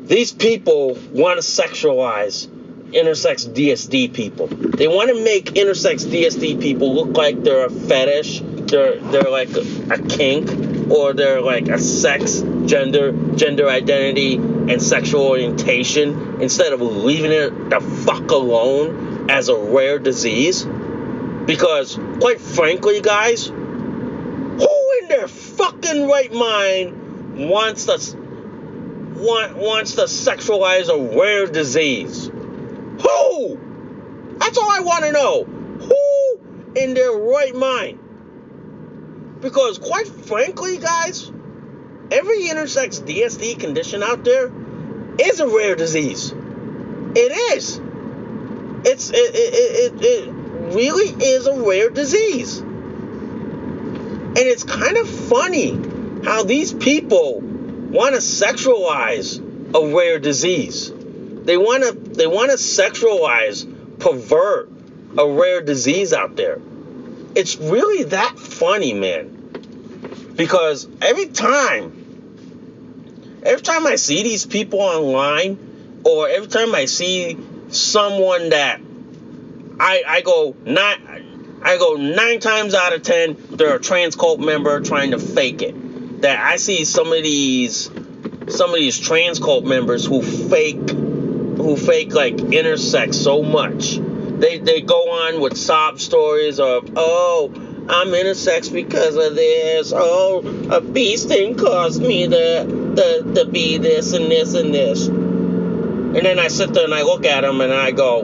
these 0.00 0.32
people 0.32 0.98
want 1.12 1.40
to 1.40 1.46
sexualize 1.46 2.48
intersex 2.90 3.48
DSD 3.48 4.12
people. 4.12 4.48
They 4.48 4.88
want 4.88 5.10
to 5.10 5.22
make 5.22 5.44
intersex 5.52 6.04
DSD 6.04 6.60
people 6.60 6.92
look 6.92 7.16
like 7.16 7.40
they're 7.44 7.66
a 7.66 7.70
fetish, 7.70 8.40
they're 8.42 8.98
they're 8.98 9.30
like 9.30 9.50
a, 9.50 9.94
a 9.94 9.98
kink, 10.08 10.90
or 10.90 11.12
they're 11.12 11.40
like 11.40 11.68
a 11.68 11.78
sex, 11.78 12.42
gender, 12.66 13.12
gender 13.36 13.68
identity, 13.68 14.34
and 14.34 14.82
sexual 14.82 15.22
orientation 15.22 16.40
instead 16.42 16.72
of 16.72 16.80
leaving 16.80 17.30
it 17.30 17.70
the 17.70 17.80
fuck 17.80 18.28
alone 18.32 19.30
as 19.30 19.48
a 19.48 19.56
rare 19.56 20.00
disease. 20.00 20.64
Because 21.46 21.96
quite 22.18 22.40
frankly, 22.40 23.00
guys, 23.00 23.46
who 23.46 24.98
in 25.02 25.08
their 25.08 25.28
fucking 25.28 26.08
right 26.08 26.32
mind 26.32 26.99
wants 27.34 27.86
to 27.86 28.16
want, 29.20 29.56
wants 29.56 29.94
to 29.96 30.02
sexualize 30.02 30.88
a 30.88 31.18
rare 31.18 31.46
disease? 31.46 32.26
Who? 32.26 33.58
That's 34.38 34.58
all 34.58 34.70
I 34.70 34.80
want 34.80 35.04
to 35.04 35.12
know. 35.12 35.44
Who 35.44 36.74
in 36.74 36.94
their 36.94 37.12
right 37.12 37.54
mind? 37.54 37.98
Because, 39.40 39.78
quite 39.78 40.06
frankly, 40.06 40.78
guys, 40.78 41.30
every 42.10 42.42
intersex 42.42 43.00
DSD 43.00 43.58
condition 43.58 44.02
out 44.02 44.24
there 44.24 44.50
is 45.18 45.40
a 45.40 45.48
rare 45.48 45.76
disease. 45.76 46.32
It 46.32 47.56
is. 47.56 47.80
It's 48.84 49.10
it, 49.10 49.34
it, 49.34 49.94
it, 49.94 50.04
it 50.04 50.30
really 50.74 51.08
is 51.24 51.46
a 51.46 51.62
rare 51.62 51.90
disease. 51.90 52.58
And 52.58 54.38
it's 54.38 54.62
kind 54.62 54.96
of 54.96 55.08
funny 55.08 55.72
how 56.24 56.42
these 56.42 56.72
people 56.72 57.40
want 57.40 58.14
to 58.14 58.20
sexualize 58.20 59.38
a 59.74 59.94
rare 59.94 60.18
disease. 60.18 60.92
They 60.92 61.56
want 61.56 61.84
to 61.84 61.92
they 61.92 62.26
want 62.26 62.50
to 62.50 62.56
sexualize, 62.56 63.98
pervert 63.98 64.70
a 65.16 65.28
rare 65.28 65.62
disease 65.62 66.12
out 66.12 66.36
there. 66.36 66.60
It's 67.34 67.56
really 67.56 68.04
that 68.04 68.38
funny, 68.38 68.92
man. 68.92 70.32
Because 70.36 70.88
every 71.00 71.26
time 71.26 72.00
every 73.42 73.62
time 73.62 73.86
I 73.86 73.96
see 73.96 74.22
these 74.22 74.46
people 74.46 74.80
online 74.80 76.02
or 76.04 76.28
every 76.28 76.48
time 76.48 76.74
I 76.74 76.84
see 76.84 77.38
someone 77.68 78.50
that 78.50 78.80
I 79.78 80.02
I 80.06 80.20
go 80.20 80.56
not 80.64 80.98
I 81.62 81.78
go 81.78 81.96
nine 81.96 82.40
times 82.40 82.74
out 82.74 82.92
of 82.92 83.02
ten 83.02 83.36
they're 83.50 83.76
a 83.76 83.80
trans 83.80 84.16
cult 84.16 84.40
member 84.40 84.80
trying 84.80 85.12
to 85.12 85.18
fake 85.18 85.62
it. 85.62 85.74
That 86.20 86.38
I 86.38 86.56
see 86.56 86.84
some 86.84 87.12
of 87.12 87.22
these 87.22 87.90
some 88.48 88.70
of 88.70 88.76
these 88.76 88.98
trans 88.98 89.38
cult 89.38 89.64
members 89.64 90.04
who 90.04 90.22
fake 90.22 90.90
who 90.90 91.76
fake 91.76 92.14
like 92.14 92.36
intersex 92.36 93.14
so 93.14 93.42
much. 93.42 93.98
They 94.40 94.58
they 94.58 94.80
go 94.80 95.10
on 95.10 95.40
with 95.40 95.56
sob 95.56 96.00
stories 96.00 96.60
of 96.60 96.90
oh 96.96 97.52
I'm 97.90 98.08
intersex 98.08 98.72
because 98.72 99.16
of 99.16 99.34
this. 99.34 99.92
Oh, 99.94 100.38
a 100.70 100.80
beast 100.80 101.26
thing 101.26 101.56
caused 101.56 102.00
me 102.00 102.28
to, 102.28 102.64
to, 102.96 103.32
to 103.34 103.44
be 103.46 103.78
this 103.78 104.12
and 104.12 104.30
this 104.30 104.54
and 104.54 104.72
this. 104.72 105.08
And 105.08 106.14
then 106.14 106.38
I 106.38 106.46
sit 106.48 106.72
there 106.72 106.84
and 106.84 106.94
I 106.94 107.02
look 107.02 107.26
at 107.26 107.40
them 107.40 107.60
and 107.60 107.72
I 107.72 107.90
go, 107.90 108.22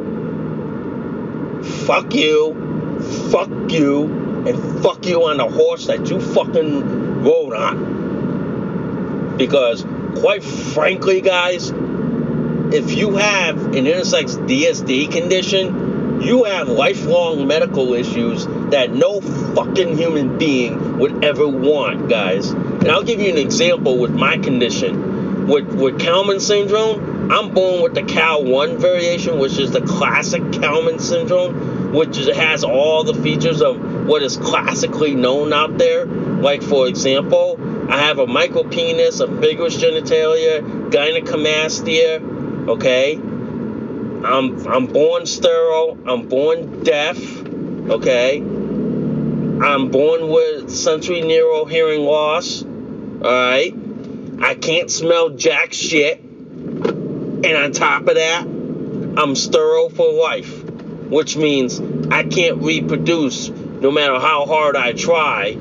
fuck 1.85 2.15
you, 2.15 3.01
fuck 3.33 3.51
you, 3.73 4.05
and 4.47 4.83
fuck 4.85 5.05
you 5.05 5.25
on 5.25 5.39
the 5.39 5.49
horse 5.49 5.87
that 5.89 6.11
you 6.11 6.21
fucking 6.21 7.06
rode 7.27 7.53
on. 7.55 9.37
Because, 9.37 9.85
quite 10.21 10.43
frankly, 10.43 11.21
guys, 11.21 11.71
if 11.71 12.97
you 12.97 13.17
have 13.17 13.59
an 13.67 13.85
intersex 13.85 14.37
DSD 14.49 15.13
condition, 15.13 16.23
you 16.23 16.45
have 16.45 16.69
lifelong 16.69 17.47
medical 17.47 17.93
issues 17.95 18.47
that 18.71 18.93
no 18.93 19.21
fucking 19.21 19.97
human 19.97 20.39
being 20.39 20.99
would 20.99 21.25
ever 21.25 21.47
want, 21.47 22.09
guys. 22.09 22.51
And 22.51 22.89
I'll 22.89 23.03
give 23.03 23.21
you 23.21 23.31
an 23.31 23.39
example 23.39 23.99
with 23.99 24.13
my 24.13 24.39
condition. 24.39 25.47
With, 25.47 25.69
with 25.75 26.01
Kallmann 26.01 26.41
syndrome, 26.41 27.31
I'm 27.31 27.55
born 27.55 27.83
with 27.83 27.95
the 27.95 28.03
KAL1 28.03 28.79
variation, 28.79 29.39
which 29.39 29.59
is 29.59 29.71
the 29.71 29.81
classic 29.83 30.43
Kallmann 30.43 31.01
syndrome, 31.01 31.93
which 31.93 32.17
has 32.17 32.65
all 32.65 33.05
the 33.05 33.15
features 33.15 33.63
of 33.63 34.07
what 34.07 34.23
is 34.23 34.37
classically 34.37 35.15
known 35.15 35.53
out 35.53 35.79
there. 35.79 36.07
Like, 36.41 36.63
for 36.63 36.87
example, 36.87 37.59
I 37.91 37.99
have 37.99 38.19
a 38.19 38.27
micro 38.27 38.63
penis, 38.63 39.21
ambiguous 39.21 39.77
genitalia, 39.77 40.91
gynecomastia, 40.91 42.69
okay? 42.69 43.15
I'm, 43.15 44.67
I'm 44.67 44.87
born 44.87 45.27
sterile, 45.27 45.99
I'm 46.07 46.29
born 46.29 46.83
deaf, 46.83 47.17
okay? 47.91 48.39
I'm 48.39 49.91
born 49.91 50.29
with 50.29 50.71
sensory 50.71 51.23
neural 51.23 51.65
hearing 51.65 52.03
loss. 52.03 52.63
Alright? 52.63 53.75
I 54.43 54.55
can't 54.55 54.91
smell 54.91 55.31
jack 55.31 55.73
shit. 55.73 56.21
And 56.21 57.47
on 57.47 57.73
top 57.73 58.03
of 58.07 58.17
that, 58.17 58.43
I'm 58.43 59.35
sterile 59.35 59.89
for 59.89 60.13
life. 60.13 60.65
Which 61.09 61.37
means 61.37 61.81
I 62.11 62.25
can't 62.25 62.63
reproduce 62.63 63.49
no 63.49 63.91
matter 63.91 64.19
how 64.19 64.45
hard 64.45 64.77
I 64.77 64.93
try. 64.93 65.57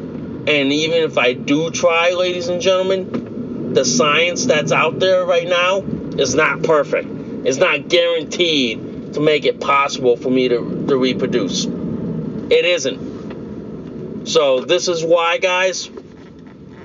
And 0.48 0.72
even 0.72 1.04
if 1.04 1.18
I 1.18 1.34
do 1.34 1.72
try, 1.72 2.12
ladies 2.12 2.50
and 2.50 2.62
gentlemen, 2.62 3.74
the 3.74 3.84
science 3.84 4.46
that's 4.46 4.72
out 4.72 5.00
there 5.00 5.26
right 5.26 5.48
now 5.48 5.82
is 6.18 6.36
not 6.36 6.62
perfect. 6.62 7.10
It's 7.46 7.58
not 7.58 7.90
guaranteed 7.90 9.14
to 9.16 9.20
make 9.20 9.46
it 9.46 9.60
possible 9.60 10.18
for 10.18 10.30
me 10.30 10.48
to, 10.50 10.86
to 10.88 10.98
reproduce. 10.98 11.66
It 11.66 12.66
isn't. 12.66 14.28
So 14.28 14.62
this 14.62 14.88
is 14.88 15.04
why, 15.04 15.40
guys. 15.40 15.90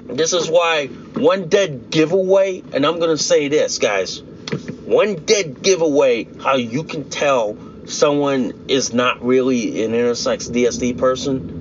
This 0.06 0.32
is 0.32 0.48
why 0.50 0.86
one 0.86 1.48
dead 1.48 1.90
giveaway, 1.90 2.62
and 2.72 2.86
I'm 2.86 2.98
gonna 2.98 3.18
say 3.18 3.48
this, 3.48 3.78
guys. 3.78 4.22
One 4.22 5.16
dead 5.16 5.62
giveaway 5.62 6.24
how 6.40 6.56
you 6.56 6.82
can 6.82 7.10
tell 7.10 7.56
someone 7.86 8.64
is 8.68 8.92
not 8.92 9.24
really 9.24 9.84
an 9.84 9.92
intersex 9.92 10.50
DSD 10.50 10.98
person. 10.98 11.59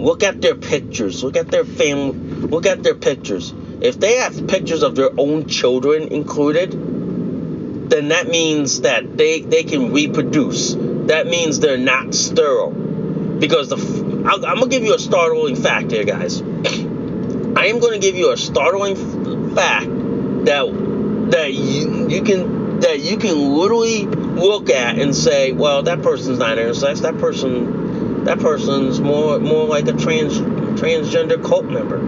Look 0.00 0.22
at 0.22 0.40
their 0.40 0.54
pictures. 0.54 1.22
Look 1.22 1.36
at 1.36 1.48
their 1.48 1.64
family. 1.64 2.18
Look 2.46 2.66
at 2.66 2.82
their 2.82 2.94
pictures. 2.94 3.52
If 3.80 4.00
they 4.00 4.16
have 4.16 4.46
pictures 4.48 4.82
of 4.82 4.94
their 4.96 5.10
own 5.18 5.46
children 5.46 6.08
included, 6.08 6.72
then 7.90 8.08
that 8.08 8.28
means 8.28 8.80
that 8.82 9.16
they, 9.18 9.40
they 9.40 9.62
can 9.62 9.92
reproduce. 9.92 10.74
That 10.74 11.26
means 11.26 11.60
they're 11.60 11.76
not 11.76 12.14
sterile. 12.14 12.70
Because 12.70 13.68
the 13.68 13.76
i 14.26 14.34
am 14.34 14.58
gonna 14.58 14.68
give 14.68 14.84
you 14.84 14.94
a 14.94 14.98
startling 14.98 15.56
fact 15.56 15.90
here, 15.90 16.04
guys. 16.04 16.40
I 17.56 17.66
am 17.66 17.78
gonna 17.78 17.98
give 17.98 18.16
you 18.16 18.32
a 18.32 18.36
startling 18.36 19.54
fact 19.54 19.86
that 20.44 21.28
that 21.30 21.52
you 21.52 22.08
you 22.08 22.22
can 22.22 22.80
that 22.80 23.00
you 23.00 23.16
can 23.16 23.54
literally 23.54 24.06
look 24.06 24.70
at 24.70 24.98
and 24.98 25.14
say, 25.14 25.52
well, 25.52 25.82
that 25.82 26.02
person's 26.02 26.38
not 26.38 26.58
intersex. 26.58 27.02
That 27.02 27.18
person 27.18 27.79
that 28.24 28.38
person's 28.38 29.00
more 29.00 29.38
more 29.38 29.66
like 29.66 29.86
a 29.88 29.92
trans 29.92 30.38
transgender 30.78 31.42
cult 31.42 31.64
member. 31.66 31.98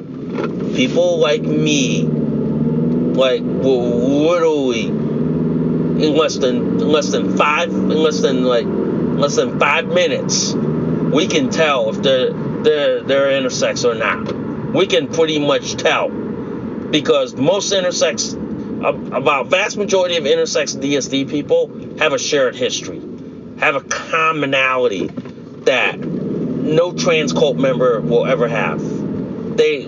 People 0.76 1.20
like 1.20 1.42
me 1.42 2.04
like 2.04 3.42
will 3.42 3.84
literally 4.28 4.88
in 4.88 6.16
less 6.16 6.38
than 6.38 6.56
in 6.82 6.88
less 6.88 7.12
than 7.12 7.38
five 7.38 7.70
in 7.70 7.90
less 7.90 8.22
than 8.22 8.44
like 8.44 8.66
less 8.66 9.36
than 9.36 9.60
five 9.60 9.86
minutes 9.86 10.54
we 11.14 11.28
can 11.28 11.50
tell 11.50 11.90
if 11.90 12.02
they're 12.02 12.34
they're 12.64 13.02
they're 13.04 13.42
intersex 13.42 13.86
or 13.86 13.96
not. 13.96 14.74
We 14.74 14.88
can 14.88 15.08
pretty 15.08 15.40
much 15.40 15.76
tell 15.76 16.10
because 16.10 17.36
most 17.36 17.72
intersex 17.72 18.34
about 19.16 19.48
vast 19.48 19.78
majority 19.78 20.18
of 20.18 20.24
intersex 20.24 20.76
DSD 20.76 21.30
people 21.30 21.98
have 22.00 22.14
a 22.14 22.20
shared 22.20 22.56
history, 22.56 23.00
have 23.60 23.76
a 23.76 23.82
commonality 23.82 25.08
that 25.66 26.00
no 26.00 26.92
trans 26.92 27.32
cult 27.32 27.58
member 27.58 28.02
will 28.02 28.26
ever 28.26 28.48
have. 28.48 28.82
They 29.56 29.84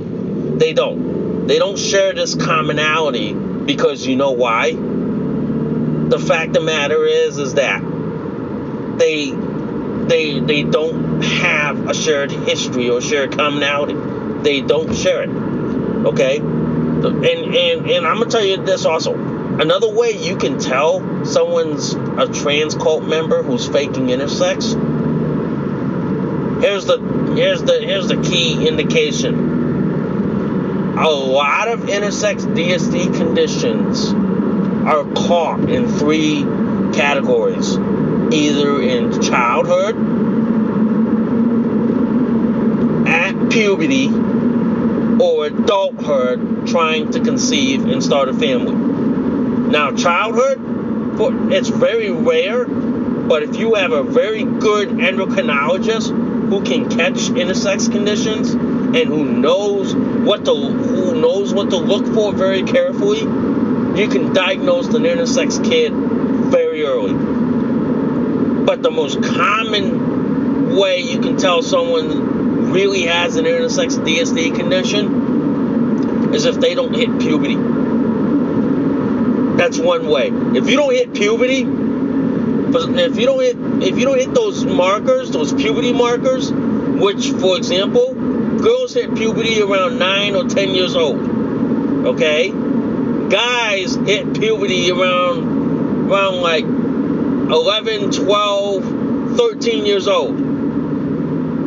they 0.58 0.74
don't. 0.74 1.48
They 1.48 1.60
don't 1.60 1.78
share 1.78 2.14
this 2.14 2.36
commonality 2.36 3.34
because 3.34 4.06
you 4.06 4.16
know 4.16 4.32
why? 4.32 4.72
The 4.72 6.20
fact 6.20 6.50
of 6.50 6.54
the 6.54 6.62
matter 6.62 7.06
is 7.06 7.38
is 7.38 7.56
that 7.56 7.82
they 8.98 9.32
they 9.32 10.40
they 10.40 10.64
don't 10.64 11.22
have 11.22 11.90
a 11.90 11.94
shared 11.94 12.32
history 12.32 12.90
or 12.90 13.02
shared 13.02 13.36
commonality. 13.36 13.96
They 14.42 14.62
don't 14.62 14.96
share 14.96 15.24
it. 15.24 15.30
Okay? 15.30 16.38
And 16.38 17.06
and 17.26 17.90
and 17.90 18.08
I'm 18.08 18.20
gonna 18.20 18.30
tell 18.30 18.46
you 18.46 18.58
this 18.58 18.86
also. 18.86 19.14
Another 19.14 19.90
way 19.90 20.12
you 20.12 20.36
can 20.38 20.60
tell 20.60 21.26
someone's 21.26 21.94
a 21.94 22.28
trans 22.28 22.76
cult 22.76 23.04
member 23.04 23.42
who's 23.42 23.68
faking 23.68 24.08
intersex. 24.08 24.74
Here's 26.62 26.86
the 26.86 27.00
here's 27.36 27.64
the 27.64 27.80
here's 27.82 28.08
the 28.08 28.22
key 28.22 28.68
indication. 28.68 29.65
A 30.98 31.10
lot 31.10 31.68
of 31.68 31.82
intersex 31.82 32.42
DSD 32.56 33.18
conditions 33.18 34.14
are 34.86 35.04
caught 35.14 35.70
in 35.70 35.90
three 35.90 36.44
categories 36.94 37.76
either 38.32 38.82
in 38.82 39.22
childhood, 39.22 39.96
at 43.08 43.50
puberty, 43.50 44.08
or 45.22 45.48
adulthood 45.48 46.68
trying 46.68 47.12
to 47.12 47.20
conceive 47.20 47.86
and 47.86 48.02
start 48.02 48.30
a 48.30 48.34
family. 48.34 48.76
Now, 49.70 49.92
childhood, 49.92 51.52
it's 51.52 51.70
very 51.70 52.10
rare, 52.10 52.66
but 52.66 53.44
if 53.44 53.58
you 53.58 53.76
have 53.76 53.92
a 53.92 54.04
very 54.04 54.44
good 54.44 54.90
endocrinologist 54.90 56.10
who 56.50 56.62
can 56.64 56.90
catch 56.90 57.16
intersex 57.32 57.92
conditions 57.92 58.56
and 58.94 59.08
who 59.10 59.26
knows 59.26 59.96
what 59.96 60.46
to 60.46 60.54
who 60.54 61.20
knows 61.20 61.54
what 61.54 61.70
to 61.72 61.78
look 61.78 62.06
for 62.14 62.34
very 62.34 62.64
carefully, 62.64 63.20
you 63.20 64.08
can 64.10 64.34
diagnose 64.34 64.88
an 64.88 65.04
intersex 65.04 65.64
kid 65.64 65.94
very 65.94 66.84
early. 66.84 67.14
But 68.66 68.82
the 68.82 68.92
most 68.92 69.24
common 69.24 70.76
way 70.76 71.02
you 71.02 71.20
can 71.20 71.38
tell 71.38 71.62
someone 71.62 72.72
really 72.72 73.04
has 73.04 73.36
an 73.36 73.46
intersex 73.46 73.98
DSD 73.98 74.56
condition 74.56 76.34
is 76.34 76.46
if 76.46 76.60
they 76.60 76.76
don't 76.76 76.94
hit 76.94 77.20
puberty. 77.20 77.56
That's 79.58 79.78
one 79.80 80.08
way. 80.08 80.28
If 80.58 80.70
you 80.70 80.76
don't 80.76 80.94
hit 80.94 81.14
puberty, 81.14 81.62
if 81.62 83.18
you 83.18 83.26
don't 83.26 83.42
hit 83.42 83.56
if 83.84 83.98
you 84.00 84.06
don't 84.06 84.18
hit 84.18 84.34
those 84.34 84.66
markers, 84.66 85.32
those 85.32 85.54
puberty 85.54 85.94
markers, 85.94 86.52
which 86.52 87.32
for 87.32 87.58
example, 87.58 88.15
girls 88.66 88.94
hit 88.96 89.14
puberty 89.14 89.62
around 89.62 90.00
9 90.00 90.36
or 90.36 90.46
10 90.46 90.74
years 90.74 90.96
old. 90.96 91.20
Okay? 92.08 92.50
Guys 93.30 93.94
hit 93.94 94.34
puberty 94.34 94.90
around 94.90 96.10
around 96.10 96.42
like 96.42 96.66
11, 96.66 98.12
12, 98.12 99.38
13 99.38 99.86
years 99.86 100.08
old. 100.08 100.36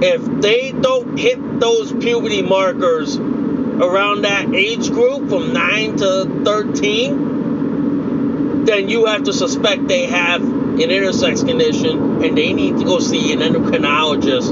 If 0.02 0.24
they 0.40 0.72
don't 0.72 1.16
hit 1.16 1.60
those 1.60 1.92
puberty 1.92 2.42
markers 2.42 3.16
around 3.16 4.22
that 4.22 4.52
age 4.52 4.90
group 4.90 5.28
from 5.28 5.52
9 5.52 5.98
to 5.98 6.42
13, 6.44 8.64
then 8.64 8.88
you 8.88 9.06
have 9.06 9.22
to 9.24 9.32
suspect 9.32 9.86
they 9.86 10.06
have 10.06 10.42
an 10.42 10.78
intersex 10.78 11.46
condition 11.46 12.24
and 12.24 12.36
they 12.36 12.52
need 12.52 12.78
to 12.78 12.84
go 12.84 12.98
see 12.98 13.32
an 13.32 13.38
endocrinologist 13.38 14.50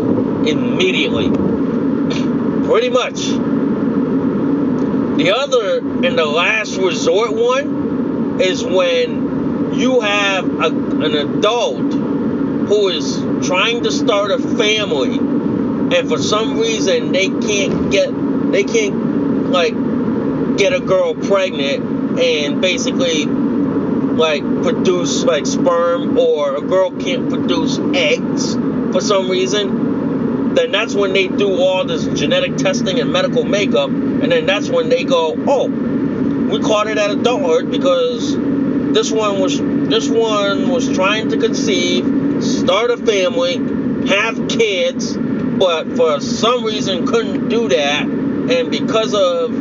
immediately. 0.49 1.66
Pretty 2.67 2.91
much. 2.91 3.21
The 5.19 5.33
other 5.35 5.79
and 5.79 6.19
the 6.19 6.27
last 6.27 6.77
resort 6.77 7.33
one 7.33 8.41
is 8.41 8.65
when 8.65 9.75
you 9.75 10.01
have 10.01 10.45
a, 10.45 10.67
an 10.67 11.15
adult 11.15 11.93
who 11.93 12.89
is 12.89 13.19
trying 13.47 13.85
to 13.85 13.93
start 13.93 14.33
a 14.33 14.39
family 14.39 15.17
and 15.17 16.09
for 16.09 16.19
some 16.19 16.59
reason 16.59 17.13
they 17.13 17.29
can't 17.29 17.93
get 17.93 18.11
they 18.51 18.65
can't 18.65 19.51
like 19.51 19.75
get 20.57 20.73
a 20.73 20.81
girl 20.81 21.15
pregnant 21.15 22.19
and 22.19 22.61
basically 22.61 23.27
like 23.27 24.43
produce 24.63 25.23
like 25.23 25.47
sperm 25.47 26.19
or 26.19 26.57
a 26.57 26.63
girl 26.63 26.91
can't 26.91 27.29
produce 27.29 27.79
eggs 27.95 28.55
for 28.93 29.01
some 29.01 29.31
reason 29.31 29.86
then 30.57 30.73
that's 30.73 30.95
when 30.95 31.13
they 31.13 31.29
do 31.29 31.61
all 31.61 31.85
this 31.85 32.07
genetic 32.19 32.57
testing 32.57 32.99
and 33.01 33.13
medical 33.13 33.45
makeup 33.45 33.91
and 33.91 34.33
then 34.33 34.47
that's 34.47 34.69
when 34.69 34.89
they 34.89 35.05
go 35.05 35.35
oh 35.47 35.69
we 35.69 36.61
caught 36.61 36.87
it 36.87 36.97
at 36.97 37.11
adulthood 37.11 37.71
because 37.71 38.37
this 38.97 39.13
one 39.13 39.41
was 39.41 39.59
this 39.59 40.09
one 40.09 40.71
was 40.71 40.91
trying 40.93 41.29
to 41.29 41.37
conceive, 41.37 42.05
start 42.43 42.91
a 42.91 42.97
family, 42.97 43.57
have 44.09 44.49
kids, 44.49 45.17
but 45.17 45.97
for 45.97 46.21
some 46.21 46.65
reason 46.65 47.07
couldn't 47.07 47.49
do 47.49 47.69
that, 47.69 48.05
and 48.05 48.71
because 48.71 49.13
of 49.13 49.53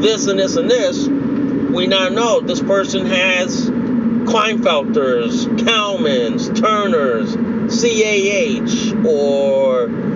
this 0.00 0.26
and 0.26 0.38
this 0.38 0.56
and 0.56 0.70
this, 0.70 1.06
we 1.06 1.86
now 1.86 2.08
know 2.08 2.40
this 2.40 2.62
person 2.62 3.04
has 3.06 3.68
Klinefelters, 3.68 5.58
Kallmann's, 5.58 6.48
Turners, 6.58 7.34
CAH, 7.34 9.06
or 9.06 10.07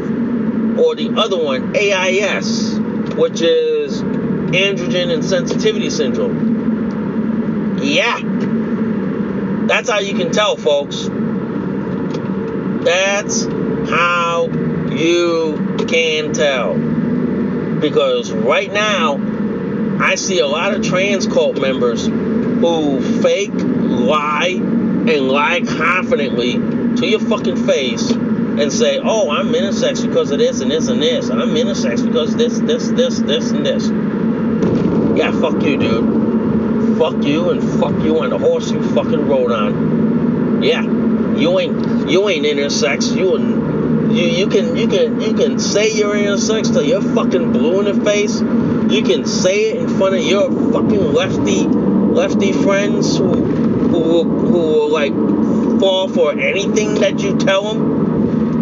or 0.79 0.95
the 0.95 1.15
other 1.17 1.43
one, 1.43 1.77
AIS, 1.77 2.79
which 3.17 3.41
is 3.41 4.03
androgen 4.03 5.11
insensitivity 5.11 5.91
syndrome. 5.91 7.79
Yeah. 7.83 8.21
That's 9.67 9.89
how 9.89 10.01
you 10.01 10.15
can 10.15 10.33
tell, 10.33 10.57
folks. 10.57 11.09
That's 12.85 13.45
how 13.45 14.49
you 14.91 15.77
can 15.89 16.33
tell. 16.33 16.75
Because 16.75 18.33
right 18.33 18.73
now, 18.73 19.19
I 20.01 20.17
see 20.17 20.41
a 20.41 20.47
lot 20.47 20.75
of 20.75 20.83
trans 20.83 21.27
cult 21.27 21.61
members 21.61 22.07
who 22.07 23.01
fake, 23.23 23.53
lie, 23.55 24.55
and 24.59 25.29
lie 25.29 25.61
confidently 25.63 26.55
to 26.55 27.07
your 27.07 27.21
fucking 27.21 27.67
face 27.67 28.13
and 28.61 28.73
say, 28.73 29.01
oh, 29.03 29.31
I'm 29.31 29.49
intersex 29.49 30.07
because 30.07 30.31
of 30.31 30.39
this 30.39 30.61
and 30.61 30.71
this 30.71 30.89
and 30.89 31.03
this. 31.03 31.31
I'm 31.31 31.55
intersex 31.55 32.05
because 32.05 32.37
this, 32.37 32.59
this, 32.59 32.89
this, 32.89 33.19
this, 33.19 33.51
and 33.51 33.65
this. 33.65 33.89
Yeah, 35.19 35.33
fuck 35.41 35.63
you, 35.63 35.77
dude. 35.77 36.99
Fuck 36.99 37.25
you 37.25 37.51
and 37.51 37.63
fuck 37.81 38.03
you 38.05 38.21
on 38.21 38.31
the 38.31 38.39
horse 38.39 38.71
you 38.71 38.83
fucking 38.95 39.27
rode 39.27 39.53
on. 39.53 40.63
Yeah, 40.63 40.83
you 40.83 41.59
ain't 41.59 42.11
you 42.11 42.29
ain't 42.29 42.47
intersex. 42.47 43.17
You 43.17 43.39
you 44.13 44.25
you 44.27 44.47
can 44.47 44.77
you 44.77 44.87
can 44.87 45.21
you 45.21 45.35
can 45.35 45.59
say 45.59 45.91
you're 45.93 46.15
intersex 46.15 46.73
till 46.73 46.83
you're 46.83 47.03
fucking 47.03 47.53
blue 47.53 47.81
in 47.81 47.97
the 47.97 48.05
face. 48.05 48.41
You 48.41 49.03
can 49.03 49.25
say 49.27 49.71
it 49.71 49.77
in 49.79 49.89
front 49.97 50.15
of 50.15 50.23
your 50.23 50.51
fucking 50.73 51.13
lefty 51.13 51.65
lefty 51.65 52.53
friends 52.53 53.17
who 53.17 53.33
who 53.33 54.25
who 54.25 54.59
will 54.59 54.91
like 54.91 55.13
fall 55.81 56.09
for 56.09 56.33
anything 56.33 56.95
that 56.97 57.21
you 57.23 57.39
tell 57.39 57.75
them. 57.75 58.12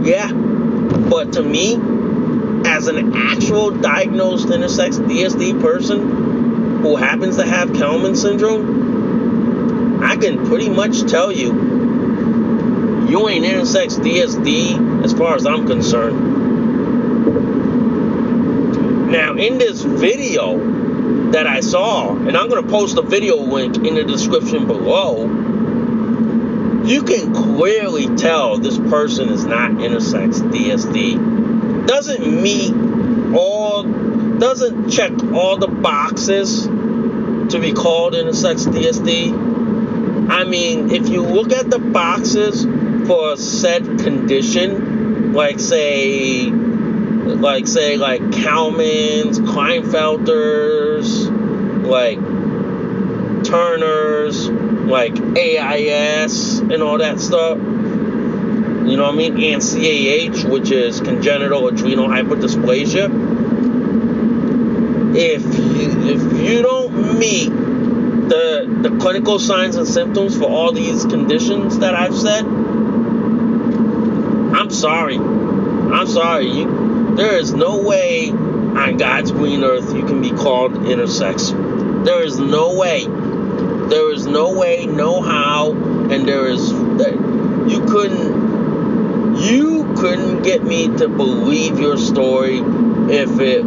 Yeah, 0.02 0.32
but 0.32 1.34
to 1.34 1.42
me, 1.42 1.74
as 2.66 2.86
an 2.86 3.14
actual 3.14 3.70
diagnosed 3.70 4.48
intersex 4.48 4.98
DSD 4.98 5.60
person 5.60 6.80
who 6.82 6.96
happens 6.96 7.36
to 7.36 7.44
have 7.44 7.70
Kallmann 7.70 8.16
syndrome, 8.16 10.02
I 10.02 10.16
can 10.16 10.46
pretty 10.46 10.70
much 10.70 11.02
tell 11.02 11.30
you 11.30 11.52
you 13.08 13.28
ain't 13.28 13.44
intersex 13.44 13.98
DSD 13.98 15.04
as 15.04 15.12
far 15.12 15.34
as 15.34 15.44
I'm 15.44 15.66
concerned. 15.66 16.38
Now, 19.10 19.34
in 19.34 19.58
this 19.58 19.82
video 19.82 21.30
that 21.32 21.46
I 21.46 21.60
saw, 21.60 22.14
and 22.14 22.36
I'm 22.36 22.48
going 22.48 22.62
to 22.64 22.70
post 22.70 22.94
the 22.94 23.02
video 23.02 23.36
link 23.36 23.76
in 23.76 23.96
the 23.96 24.04
description 24.04 24.66
below, 24.66 25.26
you 26.90 27.02
can 27.04 27.32
clearly 27.32 28.16
tell 28.16 28.58
this 28.58 28.76
person 28.76 29.28
is 29.28 29.44
not 29.44 29.70
intersex 29.70 30.40
DSD. 30.40 31.86
Doesn't 31.86 32.42
meet 32.42 32.74
all, 33.32 33.84
doesn't 33.84 34.90
check 34.90 35.12
all 35.32 35.56
the 35.56 35.68
boxes 35.68 36.64
to 36.64 37.58
be 37.60 37.72
called 37.72 38.14
intersex 38.14 38.66
DSD. 38.66 40.30
I 40.30 40.42
mean, 40.42 40.90
if 40.90 41.08
you 41.08 41.22
look 41.22 41.52
at 41.52 41.70
the 41.70 41.78
boxes 41.78 42.64
for 43.06 43.34
a 43.34 43.36
said 43.36 43.84
condition, 44.00 45.32
like 45.32 45.60
say, 45.60 46.50
like 46.50 47.68
say, 47.68 47.98
like 47.98 48.20
Kallmann's, 48.20 49.38
Klinefelters, 49.38 51.30
like 51.86 52.18
Turner's, 53.44 54.48
like 54.90 55.16
AIS, 55.36 56.49
and 56.72 56.82
all 56.82 56.98
that 56.98 57.20
stuff. 57.20 57.58
You 57.58 58.96
know 58.96 59.04
what 59.04 59.14
I 59.14 59.16
mean? 59.16 59.54
And 59.54 59.62
CAH, 59.62 60.48
which 60.48 60.70
is 60.70 61.00
congenital 61.00 61.68
adrenal 61.68 62.08
hyperdysplasia. 62.08 63.10
If 65.14 65.42
you, 65.42 65.90
if 66.08 66.22
you 66.48 66.62
don't 66.62 67.18
meet 67.18 67.50
the 67.50 68.78
the 68.82 68.96
clinical 68.98 69.38
signs 69.38 69.76
and 69.76 69.86
symptoms 69.86 70.36
for 70.36 70.44
all 70.44 70.72
these 70.72 71.04
conditions 71.04 71.78
that 71.80 71.94
I've 71.94 72.16
said, 72.16 72.44
I'm 74.54 74.70
sorry. 74.70 75.18
I'm 75.18 76.06
sorry. 76.06 76.46
You, 76.46 77.14
there 77.16 77.36
is 77.36 77.52
no 77.52 77.82
way 77.82 78.30
on 78.30 78.96
God's 78.96 79.32
green 79.32 79.64
earth 79.64 79.94
you 79.94 80.06
can 80.06 80.22
be 80.22 80.30
called 80.30 80.72
intersex. 80.72 82.04
There 82.04 82.22
is 82.22 82.38
no 82.38 82.74
way. 82.74 83.04
There 83.04 84.12
is 84.12 84.26
no 84.26 84.52
way, 84.52 84.86
no 84.86 85.20
how, 85.20 85.72
and 86.10 86.26
there 86.26 86.46
is 86.48 86.72
that 86.72 87.14
you 87.68 87.84
couldn't 87.86 89.38
you 89.40 89.94
couldn't 89.96 90.42
get 90.42 90.62
me 90.62 90.88
to 90.98 91.08
believe 91.08 91.78
your 91.78 91.96
story 91.96 92.58
if 92.58 93.38
it 93.40 93.64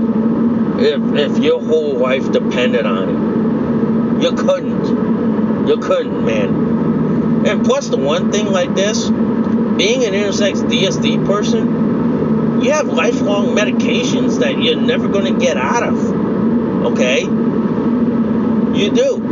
if 0.80 1.02
if 1.16 1.38
your 1.40 1.62
whole 1.62 1.96
life 1.98 2.32
depended 2.32 2.86
on 2.86 3.10
it. 3.10 4.24
You 4.24 4.34
couldn't. 4.34 5.68
You 5.68 5.78
couldn't, 5.78 6.26
man. 6.26 7.46
And 7.46 7.66
plus 7.66 7.90
the 7.90 7.98
one 7.98 8.32
thing 8.32 8.48
like 8.48 8.74
this, 8.76 9.10
being 9.10 10.06
an 10.06 10.14
intersex 10.14 10.62
DSD 10.70 11.26
person, 11.26 12.62
you 12.62 12.72
have 12.72 12.88
lifelong 12.88 13.56
medications 13.56 14.40
that 14.40 14.62
you're 14.62 14.80
never 14.80 15.08
going 15.08 15.34
to 15.34 15.40
get 15.40 15.58
out 15.58 15.84
of. 15.84 16.86
Okay? 16.94 17.24
You 17.24 18.92
do. 18.92 19.23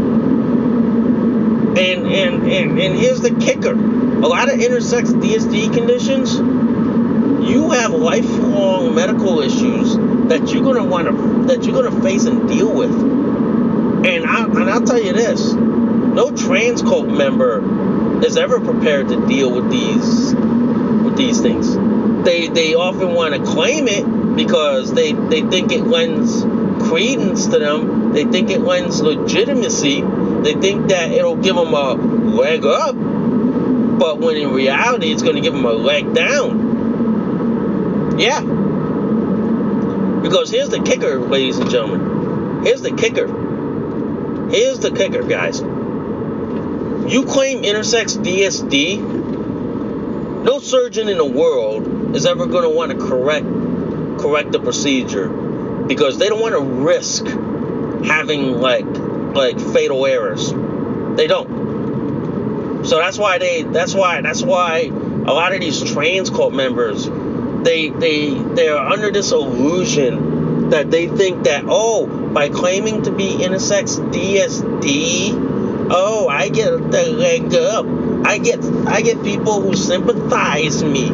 And, 1.77 2.07
and, 2.07 2.43
and, 2.43 2.79
and 2.79 2.95
here's 2.97 3.21
the 3.21 3.31
kicker 3.39 3.73
a 4.21 4.27
lot 4.27 4.53
of 4.53 4.59
intersex 4.59 5.05
DSD 5.05 5.73
conditions, 5.73 6.35
you 7.49 7.71
have 7.71 7.91
lifelong 7.91 8.93
medical 8.93 9.39
issues 9.39 9.97
that 10.27 10.53
you're 10.53 10.63
gonna 10.63 10.83
want 10.83 11.07
to 11.07 11.45
that 11.47 11.63
you're 11.65 11.73
gonna 11.73 12.03
face 12.03 12.25
and 12.25 12.47
deal 12.47 12.71
with. 12.71 12.91
And 12.91 14.25
I 14.25 14.43
and 14.43 14.69
I'll 14.69 14.85
tell 14.85 15.01
you 15.01 15.13
this, 15.13 15.53
no 15.53 16.29
trans 16.35 16.83
cult 16.83 17.07
member 17.07 18.23
is 18.23 18.37
ever 18.37 18.59
prepared 18.59 19.07
to 19.07 19.25
deal 19.25 19.51
with 19.51 19.71
these 19.71 20.35
with 20.35 21.17
these 21.17 21.41
things. 21.41 21.75
They 22.23 22.47
they 22.47 22.75
often 22.75 23.15
want 23.15 23.33
to 23.33 23.41
claim 23.43 23.87
it 23.87 24.35
because 24.35 24.93
they 24.93 25.13
they 25.13 25.41
think 25.41 25.71
it 25.71 25.87
lends 25.87 26.43
credence 26.87 27.47
to 27.47 27.57
them. 27.57 28.13
They 28.13 28.25
think 28.25 28.51
it 28.51 28.61
lends 28.61 29.01
legitimacy. 29.01 30.01
They 30.43 30.53
think 30.53 30.89
that 30.89 31.11
it'll 31.11 31.35
give 31.35 31.55
them 31.55 31.73
a 31.73 31.93
leg 31.93 32.65
up. 32.65 32.95
But 32.95 34.19
when 34.19 34.37
in 34.37 34.51
reality, 34.51 35.11
it's 35.11 35.21
going 35.21 35.35
to 35.35 35.41
give 35.41 35.53
them 35.53 35.65
a 35.65 35.73
leg 35.73 36.13
down. 36.13 38.19
Yeah. 38.19 38.41
Because 40.21 40.51
here's 40.51 40.69
the 40.69 40.81
kicker, 40.81 41.19
ladies 41.19 41.59
and 41.59 41.69
gentlemen. 41.69 42.63
Here's 42.63 42.81
the 42.81 42.91
kicker. 42.91 43.27
Here's 44.49 44.79
the 44.79 44.91
kicker, 44.91 45.23
guys 45.23 45.61
you 47.11 47.25
claim 47.25 47.63
intersex 47.63 48.17
DSD, 48.17 48.99
no 50.43 50.59
surgeon 50.59 51.09
in 51.09 51.17
the 51.17 51.25
world 51.25 52.15
is 52.15 52.25
ever 52.25 52.45
going 52.45 52.63
to 52.63 52.69
want 52.69 52.91
to 52.91 52.97
correct 52.97 53.45
correct 54.17 54.51
the 54.51 54.59
procedure 54.59 55.27
because 55.27 56.17
they 56.17 56.29
don't 56.29 56.39
want 56.39 56.53
to 56.53 56.61
risk 56.61 57.25
having 58.05 58.59
like 58.59 58.85
like 59.33 59.59
fatal 59.59 60.05
errors. 60.05 60.51
They 61.17 61.27
don't. 61.27 62.85
So 62.85 62.97
that's 62.97 63.17
why 63.17 63.37
they 63.37 63.63
that's 63.63 63.93
why 63.93 64.21
that's 64.21 64.41
why 64.41 64.79
a 64.81 65.33
lot 65.33 65.53
of 65.53 65.61
these 65.61 65.83
trans 65.83 66.29
cult 66.29 66.53
members 66.53 67.05
they 67.63 67.89
they 67.89 68.33
they're 68.33 68.77
under 68.77 69.11
this 69.11 69.31
illusion 69.31 70.69
that 70.71 70.89
they 70.89 71.07
think 71.07 71.43
that 71.43 71.65
oh 71.67 72.07
by 72.33 72.49
claiming 72.49 73.03
to 73.03 73.11
be 73.11 73.29
intersex 73.29 73.97
DSD 74.11 75.51
Oh, 75.93 76.29
I 76.29 76.47
get 76.47 76.69
the 76.89 77.11
leg 77.11 77.53
up. 77.53 77.85
I 78.25 78.37
get 78.37 78.63
I 78.87 79.01
get 79.01 79.21
people 79.23 79.61
who 79.61 79.75
sympathize 79.75 80.81
me. 80.81 81.07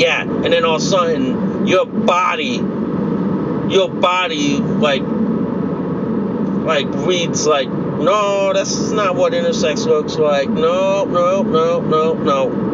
Yeah, 0.00 0.22
and 0.22 0.52
then 0.52 0.64
all 0.64 0.76
of 0.76 0.82
a 0.82 0.84
sudden 0.84 1.66
your 1.66 1.86
body 1.86 2.62
your 3.68 3.88
body 3.88 4.58
like 4.58 5.02
like 6.64 6.86
reads 6.90 7.46
like 7.46 7.68
no, 7.68 8.52
that's 8.52 8.90
not 8.90 9.14
what 9.14 9.32
intersex 9.32 9.84
looks 9.84 10.16
like. 10.16 10.48
No, 10.48 11.04
no, 11.04 11.42
no, 11.42 11.80
no, 11.80 12.14
no. 12.14 12.70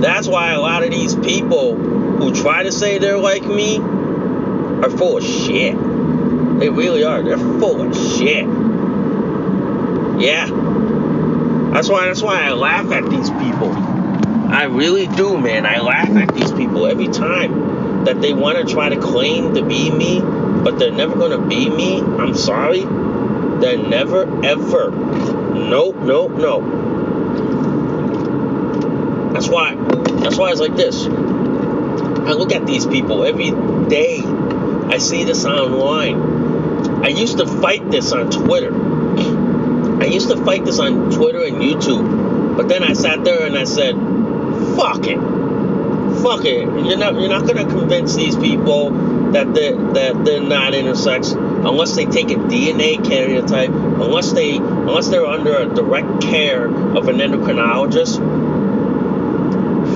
That's 0.00 0.28
why 0.28 0.52
a 0.52 0.60
lot 0.60 0.84
of 0.84 0.90
these 0.90 1.14
people 1.14 1.76
who 1.76 2.34
try 2.34 2.62
to 2.64 2.72
say 2.72 2.98
they're 2.98 3.16
like 3.16 3.44
me 3.44 3.78
are 3.78 4.90
full 4.90 5.16
of 5.16 5.24
shit. 5.24 5.74
They 6.58 6.68
really 6.68 7.04
are. 7.04 7.22
They're 7.22 7.38
full 7.38 7.80
of 7.80 7.96
shit. 7.96 8.44
Yeah. 10.20 10.46
That's 11.72 11.88
why 11.88 12.06
that's 12.06 12.22
why 12.22 12.42
I 12.42 12.52
laugh 12.52 12.90
at 12.92 13.08
these 13.08 13.30
people. 13.30 13.72
I 13.72 14.64
really 14.64 15.06
do, 15.06 15.38
man. 15.38 15.66
I 15.66 15.80
laugh 15.80 16.08
at 16.10 16.34
these 16.34 16.52
people 16.52 16.86
every 16.86 17.08
time 17.08 18.04
that 18.04 18.20
they 18.20 18.32
want 18.32 18.58
to 18.58 18.72
try 18.72 18.88
to 18.88 18.96
claim 19.00 19.54
to 19.54 19.62
be 19.62 19.90
me, 19.90 20.20
but 20.66 20.80
they're 20.80 20.90
never 20.90 21.14
going 21.14 21.30
to 21.30 21.46
be 21.46 21.70
me. 21.70 22.00
I'm 22.00 22.34
sorry. 22.34 22.80
They're 22.80 23.78
never 23.78 24.22
ever. 24.44 24.90
Nope, 24.90 25.94
nope, 25.98 26.32
nope. 26.32 26.64
That's 29.32 29.48
why 29.48 29.76
that's 29.76 30.36
why 30.36 30.50
it's 30.50 30.58
like 30.58 30.74
this. 30.74 31.06
I 31.06 32.32
look 32.32 32.52
at 32.52 32.66
these 32.66 32.84
people 32.84 33.24
every 33.24 33.52
day. 33.88 34.24
I 34.24 34.98
see 34.98 35.22
this 35.22 35.44
online. 35.44 37.04
I 37.04 37.08
used 37.10 37.38
to 37.38 37.46
fight 37.46 37.88
this 37.92 38.10
on 38.10 38.32
Twitter. 38.32 38.74
I 40.02 40.06
used 40.06 40.30
to 40.30 40.44
fight 40.44 40.64
this 40.64 40.80
on 40.80 41.12
Twitter 41.12 41.44
and 41.44 41.58
YouTube. 41.58 42.56
But 42.56 42.66
then 42.66 42.82
I 42.82 42.94
sat 42.94 43.22
there 43.22 43.46
and 43.46 43.56
I 43.56 43.62
said, 43.62 43.94
fuck 44.74 45.06
it. 45.06 45.20
Fuck 46.24 46.44
it. 46.44 46.62
You're 46.84 46.98
not 46.98 47.14
you're 47.14 47.28
not 47.28 47.46
gonna 47.46 47.66
convince 47.66 48.16
these 48.16 48.34
people 48.34 49.15
that 49.32 49.52
they're, 49.54 49.76
that 49.76 50.24
they're 50.24 50.42
not 50.42 50.72
intersex 50.72 51.34
unless 51.34 51.96
they 51.96 52.04
take 52.06 52.30
a 52.30 52.34
DNA 52.34 52.96
karyotype, 52.96 53.74
unless 54.02 54.32
they 54.32 54.56
unless 54.56 55.08
they're 55.08 55.26
under 55.26 55.56
a 55.56 55.66
direct 55.66 56.22
care 56.22 56.66
of 56.66 57.08
an 57.08 57.16
endocrinologist. 57.18 58.16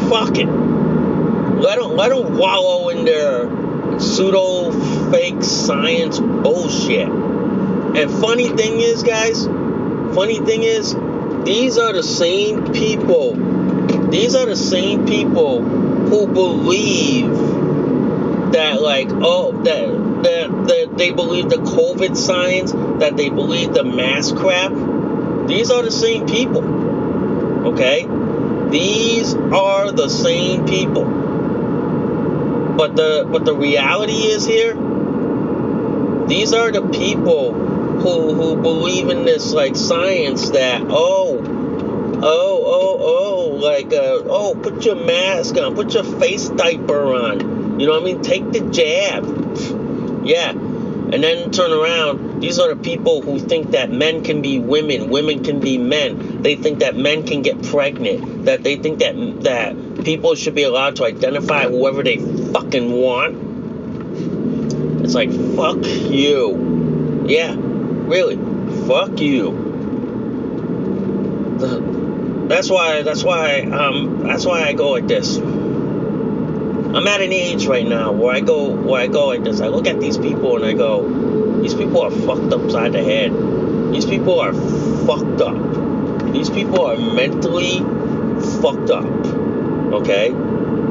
Fuck 0.08 0.38
it. 0.38 0.46
Let 0.46 1.78
them 1.78 1.96
let 1.96 2.08
them 2.10 2.36
wallow 2.36 2.88
in 2.88 3.04
their 3.04 4.00
pseudo 4.00 4.72
fake 5.10 5.42
science 5.42 6.18
bullshit. 6.18 7.08
And 7.08 8.10
funny 8.10 8.48
thing 8.48 8.80
is, 8.80 9.02
guys, 9.02 9.46
funny 10.14 10.38
thing 10.38 10.62
is, 10.62 10.94
these 11.44 11.78
are 11.78 11.92
the 11.92 12.02
same 12.02 12.72
people. 12.72 13.34
These 14.10 14.34
are 14.34 14.46
the 14.46 14.56
same 14.56 15.06
people 15.06 15.62
who 15.62 16.26
believe 16.26 17.30
that 18.52 18.80
like 18.80 19.08
oh 19.10 19.52
that 19.64 20.10
that, 20.22 20.50
that 20.66 20.98
they 20.98 21.10
believe 21.10 21.48
the 21.48 21.56
COVID 21.56 22.16
science, 22.16 22.72
that 22.72 23.16
they 23.16 23.28
believe 23.28 23.72
the 23.72 23.84
mask 23.84 24.36
crap. 24.36 24.72
These 25.48 25.70
are 25.70 25.82
the 25.82 25.90
same 25.90 26.26
people. 26.26 26.62
Okay? 27.72 28.06
These 28.70 29.34
are 29.34 29.92
the 29.92 30.08
same 30.08 30.66
people. 30.66 31.04
But 32.76 32.96
the 32.96 33.26
but 33.30 33.44
the 33.44 33.54
reality 33.54 34.12
is 34.12 34.46
here, 34.46 34.74
these 36.26 36.52
are 36.52 36.70
the 36.70 36.88
people 36.88 37.52
who 37.52 38.34
who 38.34 38.56
believe 38.56 39.08
in 39.08 39.24
this 39.24 39.52
like 39.52 39.76
science 39.76 40.50
that 40.50 40.82
oh 40.88 41.38
oh 42.22 42.62
oh 42.64 42.98
oh 43.00 43.48
like 43.56 43.92
uh, 43.92 44.22
oh 44.26 44.54
put 44.54 44.84
your 44.86 44.94
mask 44.94 45.56
on, 45.58 45.74
put 45.74 45.92
your 45.92 46.04
face 46.04 46.48
diaper 46.48 47.14
on 47.14 47.59
you 47.80 47.86
know 47.86 47.92
what 47.92 48.02
I 48.02 48.04
mean? 48.04 48.20
Take 48.20 48.52
the 48.52 48.60
jab. 48.70 49.24
Yeah. 50.26 50.50
And 50.50 51.24
then 51.24 51.50
turn 51.50 51.72
around. 51.72 52.40
These 52.40 52.58
are 52.58 52.74
the 52.74 52.80
people 52.80 53.22
who 53.22 53.38
think 53.38 53.70
that 53.70 53.90
men 53.90 54.22
can 54.22 54.42
be 54.42 54.58
women, 54.58 55.08
women 55.08 55.42
can 55.42 55.60
be 55.60 55.78
men. 55.78 56.42
They 56.42 56.56
think 56.56 56.80
that 56.80 56.94
men 56.94 57.26
can 57.26 57.40
get 57.40 57.62
pregnant. 57.62 58.44
That 58.44 58.62
they 58.62 58.76
think 58.76 58.98
that 58.98 59.14
that 59.44 60.04
people 60.04 60.34
should 60.34 60.54
be 60.54 60.62
allowed 60.62 60.96
to 60.96 61.04
identify 61.04 61.68
whoever 61.68 62.02
they 62.02 62.18
fucking 62.18 62.92
want. 62.92 63.50
It's 65.04 65.14
like 65.14 65.30
fuck 65.56 65.84
you. 65.84 67.24
Yeah, 67.26 67.54
really, 67.56 68.36
fuck 68.86 69.18
you. 69.20 69.68
That's 72.48 72.68
why. 72.70 73.02
That's 73.02 73.24
why. 73.24 73.62
Um. 73.62 74.26
That's 74.26 74.44
why 74.44 74.64
I 74.64 74.74
go 74.74 74.90
like 74.90 75.08
this. 75.08 75.38
I'm 76.92 77.06
at 77.06 77.20
an 77.20 77.32
age 77.32 77.66
right 77.66 77.86
now 77.86 78.10
where 78.10 78.34
I 78.34 78.40
go 78.40 78.70
where 78.70 79.00
I 79.00 79.06
go 79.06 79.28
like 79.28 79.44
this. 79.44 79.60
I 79.60 79.68
look 79.68 79.86
at 79.86 80.00
these 80.00 80.18
people 80.18 80.56
and 80.56 80.64
I 80.64 80.72
go, 80.72 81.60
these 81.62 81.74
people 81.74 82.00
are 82.00 82.10
fucked 82.10 82.52
upside 82.52 82.92
the 82.92 83.04
head. 83.04 83.32
These 83.92 84.06
people 84.06 84.40
are 84.40 84.52
fucked 84.52 85.40
up. 85.40 86.32
These 86.32 86.50
people 86.50 86.84
are 86.84 86.96
mentally 86.96 87.78
fucked 88.60 88.90
up. 88.90 89.04
Okay? 89.04 90.30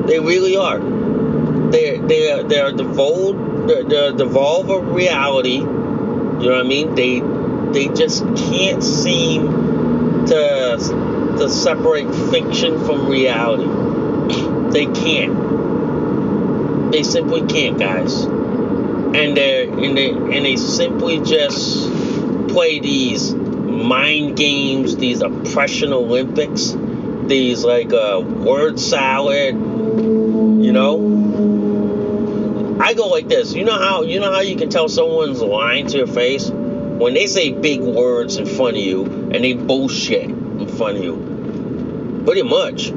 They 0.08 0.20
really 0.22 0.56
are. 0.56 0.80
They're 0.80 1.98
they're 2.00 2.44
they're 2.44 2.72
devolved 2.72 3.68
they're, 3.68 3.84
they're 3.84 4.12
devolved 4.14 4.70
of 4.70 4.96
reality. 4.96 5.58
You 5.58 5.66
know 5.66 6.52
what 6.52 6.60
I 6.60 6.64
mean? 6.64 6.96
They 6.96 7.20
they 7.74 7.94
just 7.94 8.24
can't 8.38 8.82
seem 8.82 9.48
to 10.28 10.78
to 11.40 11.50
separate 11.50 12.08
fiction 12.32 12.86
from 12.86 13.10
reality. 13.10 13.68
They 14.70 14.86
can't. 14.86 15.34
They 16.92 17.04
simply 17.04 17.46
can't, 17.46 17.78
guys. 17.78 18.24
And 18.24 19.38
they 19.38 19.68
and 19.68 19.96
they 19.96 20.10
and 20.10 20.46
they 20.46 20.56
simply 20.56 21.20
just 21.20 21.88
play 22.48 22.80
these 22.80 23.34
mind 23.34 24.36
games, 24.36 24.96
these 24.96 25.22
oppression 25.22 25.94
Olympics, 25.94 26.76
these 27.26 27.64
like 27.64 27.94
uh, 27.94 28.22
word 28.24 28.80
salad. 28.80 29.56
You 29.56 30.72
know, 30.72 32.80
I 32.82 32.96
go 32.96 33.08
like 33.08 33.28
this. 33.28 33.54
You 33.54 33.66
know 33.66 33.78
how 33.78 34.02
you 34.02 34.20
know 34.20 34.32
how 34.32 34.42
you 34.42 34.56
can 34.56 34.70
tell 34.70 34.90
someone's 34.90 35.42
lying 35.42 35.88
to 35.88 35.98
your 35.98 36.08
face 36.08 36.50
when 36.50 37.14
they 37.14 37.28
say 37.28 37.52
big 37.52 37.82
words 37.82 38.38
in 38.38 38.48
front 38.48 38.78
of 38.78 38.84
you 38.84 39.06
and 39.06 39.44
they 39.44 39.54
bullshit 39.54 40.24
in 40.24 40.68
front 40.68 40.98
of 40.98 41.04
you. 41.04 42.24
Pretty 42.26 42.42
much. 42.42 42.92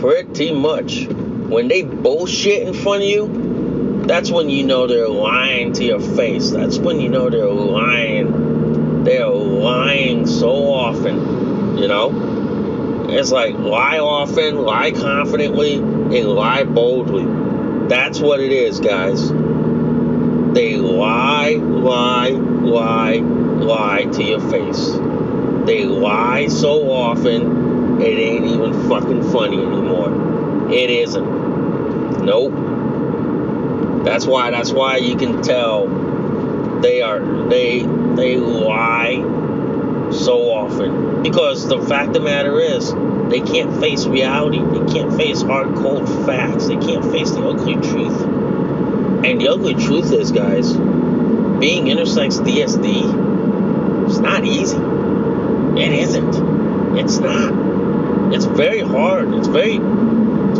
Pretty 0.00 0.52
much 0.52 1.06
when 1.48 1.68
they 1.68 1.82
bullshit 1.82 2.66
in 2.66 2.74
front 2.74 3.02
of 3.02 3.08
you, 3.08 4.02
that's 4.06 4.30
when 4.30 4.48
you 4.48 4.64
know 4.64 4.86
they're 4.86 5.08
lying 5.08 5.72
to 5.74 5.84
your 5.84 6.00
face. 6.00 6.50
That's 6.50 6.78
when 6.78 7.00
you 7.00 7.08
know 7.08 7.30
they're 7.30 7.46
lying. 7.46 9.04
They're 9.04 9.28
lying 9.28 10.26
so 10.26 10.72
often, 10.72 11.78
you 11.78 11.86
know? 11.86 13.06
It's 13.08 13.30
like 13.30 13.54
lie 13.54 13.98
often, 13.98 14.56
lie 14.56 14.90
confidently, 14.90 15.74
and 15.74 16.28
lie 16.28 16.64
boldly. 16.64 17.88
That's 17.88 18.18
what 18.18 18.40
it 18.40 18.50
is, 18.50 18.80
guys. 18.80 19.30
They 19.30 20.76
lie, 20.76 21.54
lie, 21.54 22.30
lie, 22.30 23.16
lie 23.18 24.04
to 24.04 24.22
your 24.24 24.40
face. 24.50 24.90
They 25.66 25.84
lie 25.84 26.48
so 26.48 26.90
often, 26.90 28.00
it 28.00 28.18
ain't 28.18 28.46
even 28.46 28.88
fucking 28.88 29.30
funny 29.30 29.62
anymore. 29.62 30.35
It 30.72 30.90
isn't. 30.90 32.24
Nope. 32.24 34.04
That's 34.04 34.26
why. 34.26 34.50
That's 34.50 34.72
why 34.72 34.96
you 34.98 35.16
can 35.16 35.42
tell 35.42 35.86
they 36.80 37.02
are 37.02 37.48
they 37.48 37.80
they 37.80 38.36
lie 38.36 39.16
so 40.12 40.50
often 40.52 41.22
because 41.22 41.66
the 41.68 41.80
fact 41.80 42.08
of 42.08 42.14
the 42.14 42.20
matter 42.20 42.60
is 42.60 42.92
they 43.28 43.40
can't 43.40 43.80
face 43.80 44.06
reality. 44.06 44.58
They 44.58 44.92
can't 44.92 45.16
face 45.16 45.42
hard 45.42 45.74
cold 45.76 46.08
facts. 46.26 46.68
They 46.68 46.76
can't 46.76 47.04
face 47.04 47.30
the 47.30 47.44
ugly 47.44 47.74
truth. 47.74 48.22
And 48.22 49.40
the 49.40 49.48
ugly 49.48 49.74
truth 49.74 50.12
is, 50.12 50.30
guys, 50.30 50.72
being 50.72 51.86
intersex 51.86 52.38
DSD, 52.38 54.06
it's 54.08 54.18
not 54.18 54.44
easy. 54.44 54.76
It 54.76 55.92
isn't. 55.92 56.96
It's 56.96 57.18
not. 57.18 58.32
It's 58.32 58.44
very 58.44 58.80
hard. 58.80 59.34
It's 59.34 59.48
very 59.48 59.78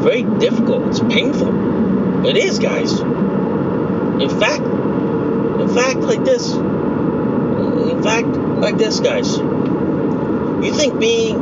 very 0.06 0.22
difficult. 0.38 0.86
It's 0.86 1.00
painful. 1.00 2.26
It 2.26 2.36
is, 2.36 2.60
guys. 2.60 2.92
In 3.00 4.30
fact, 4.40 4.62
in 4.62 5.68
fact, 5.74 5.98
like 5.98 6.24
this. 6.24 6.52
In 6.54 8.02
fact, 8.04 8.28
like 8.28 8.76
this, 8.78 9.00
guys. 9.00 9.36
You 9.36 10.72
think 10.72 11.00
being, 11.00 11.36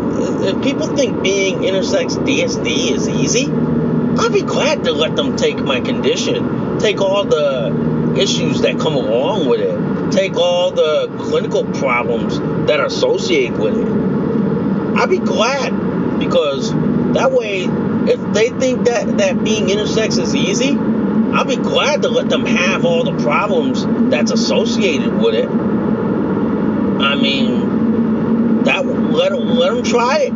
if 0.45 0.63
people 0.63 0.97
think 0.97 1.23
being 1.23 1.59
intersex 1.59 2.17
DSD 2.17 2.93
is 2.93 3.07
easy, 3.07 3.47
I'd 3.53 4.33
be 4.33 4.43
glad 4.43 4.85
to 4.85 4.93
let 4.93 5.15
them 5.15 5.37
take 5.37 5.59
my 5.59 5.81
condition, 5.81 6.79
take 6.79 7.03
all 7.03 7.25
the 7.25 8.17
issues 8.19 8.63
that 8.63 8.79
come 8.81 8.95
along 8.95 9.47
with 9.47 9.61
it, 9.61 10.11
take 10.13 10.37
all 10.37 10.71
the 10.71 11.15
clinical 11.19 11.65
problems 11.65 12.39
that 12.67 12.81
are 12.81 12.87
associated 12.87 13.59
with 13.59 13.77
it. 13.77 14.99
I'd 14.99 15.11
be 15.11 15.19
glad 15.19 16.19
because 16.19 16.73
that 17.15 17.31
way 17.31 17.69
if 18.09 18.21
they 18.33 18.51
think 18.51 18.85
that 18.85 19.19
that 19.19 19.43
being 19.45 19.67
intersex 19.67 20.19
is 20.19 20.35
easy, 20.35 20.77
I'll 20.77 21.45
be 21.45 21.57
glad 21.57 22.03
to 22.03 22.09
let 22.09 22.29
them 22.29 22.45
have 22.47 22.85
all 22.85 23.05
the 23.05 23.23
problems 23.23 23.85
that's 24.11 24.31
associated 24.31 25.17
with 25.17 25.35
it. 25.35 25.49
I 25.49 27.17
mean, 27.17 28.63
that 28.65 28.87
let 28.87 29.33
them 29.33 29.49
let 29.49 29.75
them 29.75 29.83
try 29.85 30.19
it. 30.21 30.33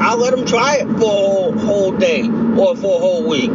I'll 0.00 0.18
let 0.18 0.34
them 0.34 0.46
try 0.46 0.76
it 0.76 0.88
for 0.98 1.54
a 1.54 1.58
whole 1.58 1.92
day 1.92 2.22
or 2.22 2.76
for 2.76 2.96
a 2.96 3.00
whole 3.00 3.28
week. 3.28 3.50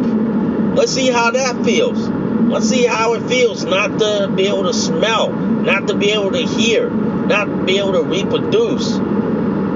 Let's 0.76 0.92
see 0.92 1.08
how 1.08 1.30
that 1.32 1.64
feels. 1.64 1.98
Let's 2.08 2.68
see 2.68 2.84
how 2.84 3.14
it 3.14 3.28
feels 3.28 3.64
not 3.64 3.98
to 3.98 4.32
be 4.34 4.46
able 4.46 4.64
to 4.64 4.72
smell, 4.72 5.30
not 5.30 5.88
to 5.88 5.94
be 5.94 6.12
able 6.12 6.32
to 6.32 6.46
hear, 6.46 6.90
not 6.90 7.46
to 7.46 7.64
be 7.64 7.78
able 7.78 7.92
to 7.94 8.02
reproduce, 8.02 8.98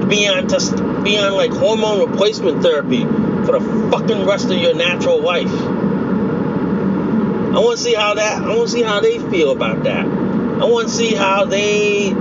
be 0.07 0.27
on 0.27 0.47
just 0.47 0.75
be 1.03 1.17
on 1.17 1.33
like 1.33 1.51
hormone 1.51 2.09
replacement 2.09 2.61
therapy 2.61 3.05
for 3.45 3.59
the 3.59 3.89
fucking 3.91 4.25
rest 4.25 4.45
of 4.45 4.57
your 4.57 4.73
natural 4.73 5.21
life. 5.21 5.51
I 7.53 7.59
want 7.59 7.77
to 7.77 7.83
see 7.83 7.93
how 7.93 8.15
that. 8.15 8.41
I 8.41 8.55
want 8.55 8.67
to 8.67 8.69
see 8.69 8.81
how 8.81 8.99
they 8.99 9.19
feel 9.19 9.51
about 9.51 9.83
that. 9.83 10.05
I 10.05 10.65
want 10.65 10.87
to 10.87 10.93
see 10.93 11.13
how 11.13 11.45
they 11.45 12.11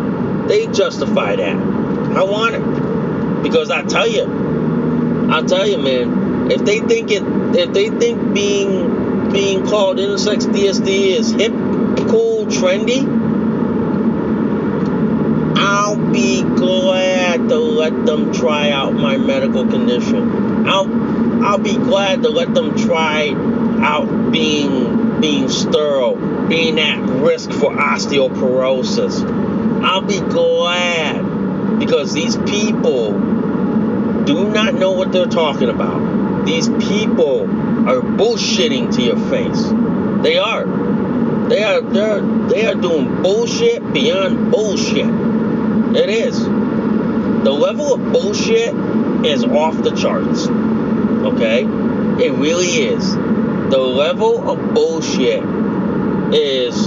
they 0.47 0.67
justify 0.67 1.37
that. 1.37 1.57
I 1.57 2.23
want 2.25 2.55
it 2.57 3.43
because 3.43 3.71
I 3.71 3.83
tell 3.83 4.07
you, 4.07 4.25
I 5.31 5.43
tell 5.43 5.67
you, 5.67 5.79
man. 5.79 6.51
If 6.51 6.65
they 6.65 6.81
think 6.81 7.11
it, 7.11 7.23
if 7.57 7.73
they 7.73 7.89
think 7.89 8.35
being 8.35 9.31
being 9.33 9.65
called 9.67 9.97
intersex 9.97 10.45
DSD 10.45 11.19
is 11.19 11.31
hip, 11.31 11.53
cool, 12.11 12.47
trendy, 12.47 13.07
I'll 15.57 15.97
be 16.13 16.43
glad 16.43 17.49
to 17.49 17.59
let 17.59 18.05
them 18.05 18.33
try 18.35 18.71
out 18.71 18.93
my 18.93 19.17
medical 19.17 19.67
condition. 19.67 20.52
I'll 20.67 21.45
I'll 21.45 21.59
be 21.59 21.77
glad 21.77 22.23
to 22.23 22.29
let 22.29 22.55
them 22.55 22.77
try 22.77 23.31
out 23.83 24.31
being 24.31 25.21
being 25.21 25.49
sterile, 25.49 26.17
being 26.49 26.79
at 26.81 26.99
risk 27.21 27.51
for 27.53 27.71
osteoporosis. 27.71 29.23
I'll 29.83 30.03
be 30.03 30.21
glad 30.21 31.79
because 31.79 32.13
these 32.13 32.37
people 32.37 33.13
do 34.25 34.51
not 34.51 34.75
know 34.75 34.93
what 34.93 35.13
they're 35.13 35.27
talking 35.27 35.69
about. 35.69 36.45
These 36.47 36.69
people 36.69 37.43
are 37.89 38.01
bullshitting 38.01 38.95
to 38.97 39.03
your 39.03 39.17
face. 39.17 39.63
They 40.23 40.39
are. 40.39 40.67
They 41.49 41.63
are 41.63 41.81
they're 41.81 42.21
they 42.21 42.67
are 42.67 42.75
doing 42.75 43.23
bullshit 43.23 43.93
beyond 43.93 44.51
bullshit. 44.51 45.07
It 45.97 46.09
is. 46.09 46.39
The 46.41 47.53
level 47.53 47.95
of 47.95 48.13
bullshit 48.13 48.75
is 49.25 49.45
off 49.45 49.77
the 49.83 49.91
charts. 49.93 50.47
Okay? 50.47 51.63
It 52.25 52.33
really 52.35 52.67
is. 52.67 53.15
The 53.15 53.79
level 53.79 54.51
of 54.51 54.75
bullshit 54.75 55.43
is 56.35 56.87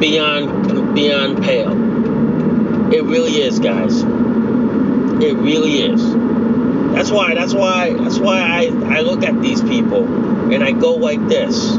beyond 0.00 0.94
beyond 0.94 1.42
pale. 1.42 1.72
It 2.92 3.04
really 3.04 3.42
is, 3.42 3.58
guys. 3.58 4.02
It 4.02 5.36
really 5.36 5.82
is. 5.82 6.02
That's 6.94 7.10
why 7.10 7.34
that's 7.34 7.54
why 7.54 7.92
that's 7.92 8.18
why 8.18 8.40
I, 8.40 8.98
I 8.98 9.00
look 9.02 9.22
at 9.22 9.40
these 9.40 9.60
people 9.62 10.04
and 10.52 10.64
I 10.64 10.72
go 10.72 10.94
like 10.94 11.26
this. 11.28 11.74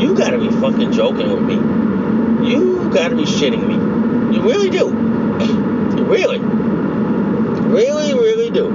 You 0.00 0.14
gotta 0.16 0.38
be 0.38 0.48
fucking 0.48 0.92
joking 0.92 1.30
with 1.30 1.42
me. 1.42 1.54
You 2.48 2.90
gotta 2.94 3.16
be 3.16 3.24
shitting 3.24 3.66
me. 3.66 4.36
You 4.36 4.42
really 4.42 4.70
do. 4.70 4.86
You 5.96 6.04
really. 6.08 6.38
Really, 7.68 8.14
really 8.14 8.50
do. 8.50 8.70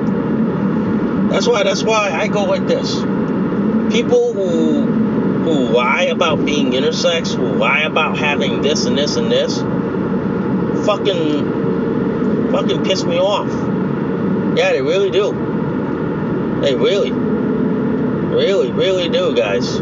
That's 1.29 1.47
why 1.47 1.63
that's 1.63 1.81
why 1.83 2.11
I 2.11 2.27
go 2.27 2.43
like 2.43 2.67
this. 2.67 2.95
People 3.91 4.33
who 4.33 4.85
who 5.43 5.73
lie 5.73 6.03
about 6.03 6.45
being 6.45 6.71
intersex, 6.71 7.35
who 7.35 7.43
lie 7.55 7.81
about 7.81 8.17
having 8.17 8.61
this 8.61 8.85
and 8.85 8.97
this 8.97 9.15
and 9.15 9.31
this, 9.31 9.57
fucking 10.85 12.51
fucking 12.51 12.83
piss 12.85 13.03
me 13.03 13.17
off. 13.17 13.49
Yeah, 14.57 14.73
they 14.73 14.81
really 14.83 15.09
do. 15.09 15.31
They 16.61 16.75
really, 16.75 17.11
really, 17.11 18.71
really 18.71 19.09
do, 19.09 19.35
guys. 19.35 19.79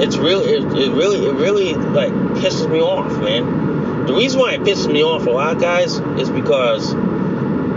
It's 0.00 0.18
really, 0.18 0.52
it, 0.52 0.64
it 0.64 0.92
really, 0.92 1.24
it 1.24 1.32
really 1.32 1.72
like 1.72 2.12
pisses 2.12 2.70
me 2.70 2.80
off, 2.80 3.10
man. 3.18 4.06
The 4.06 4.12
reason 4.12 4.40
why 4.40 4.52
it 4.52 4.60
pisses 4.60 4.92
me 4.92 5.02
off 5.02 5.26
a 5.26 5.30
lot, 5.30 5.58
guys, 5.58 5.98
is 6.18 6.28
because 6.28 6.92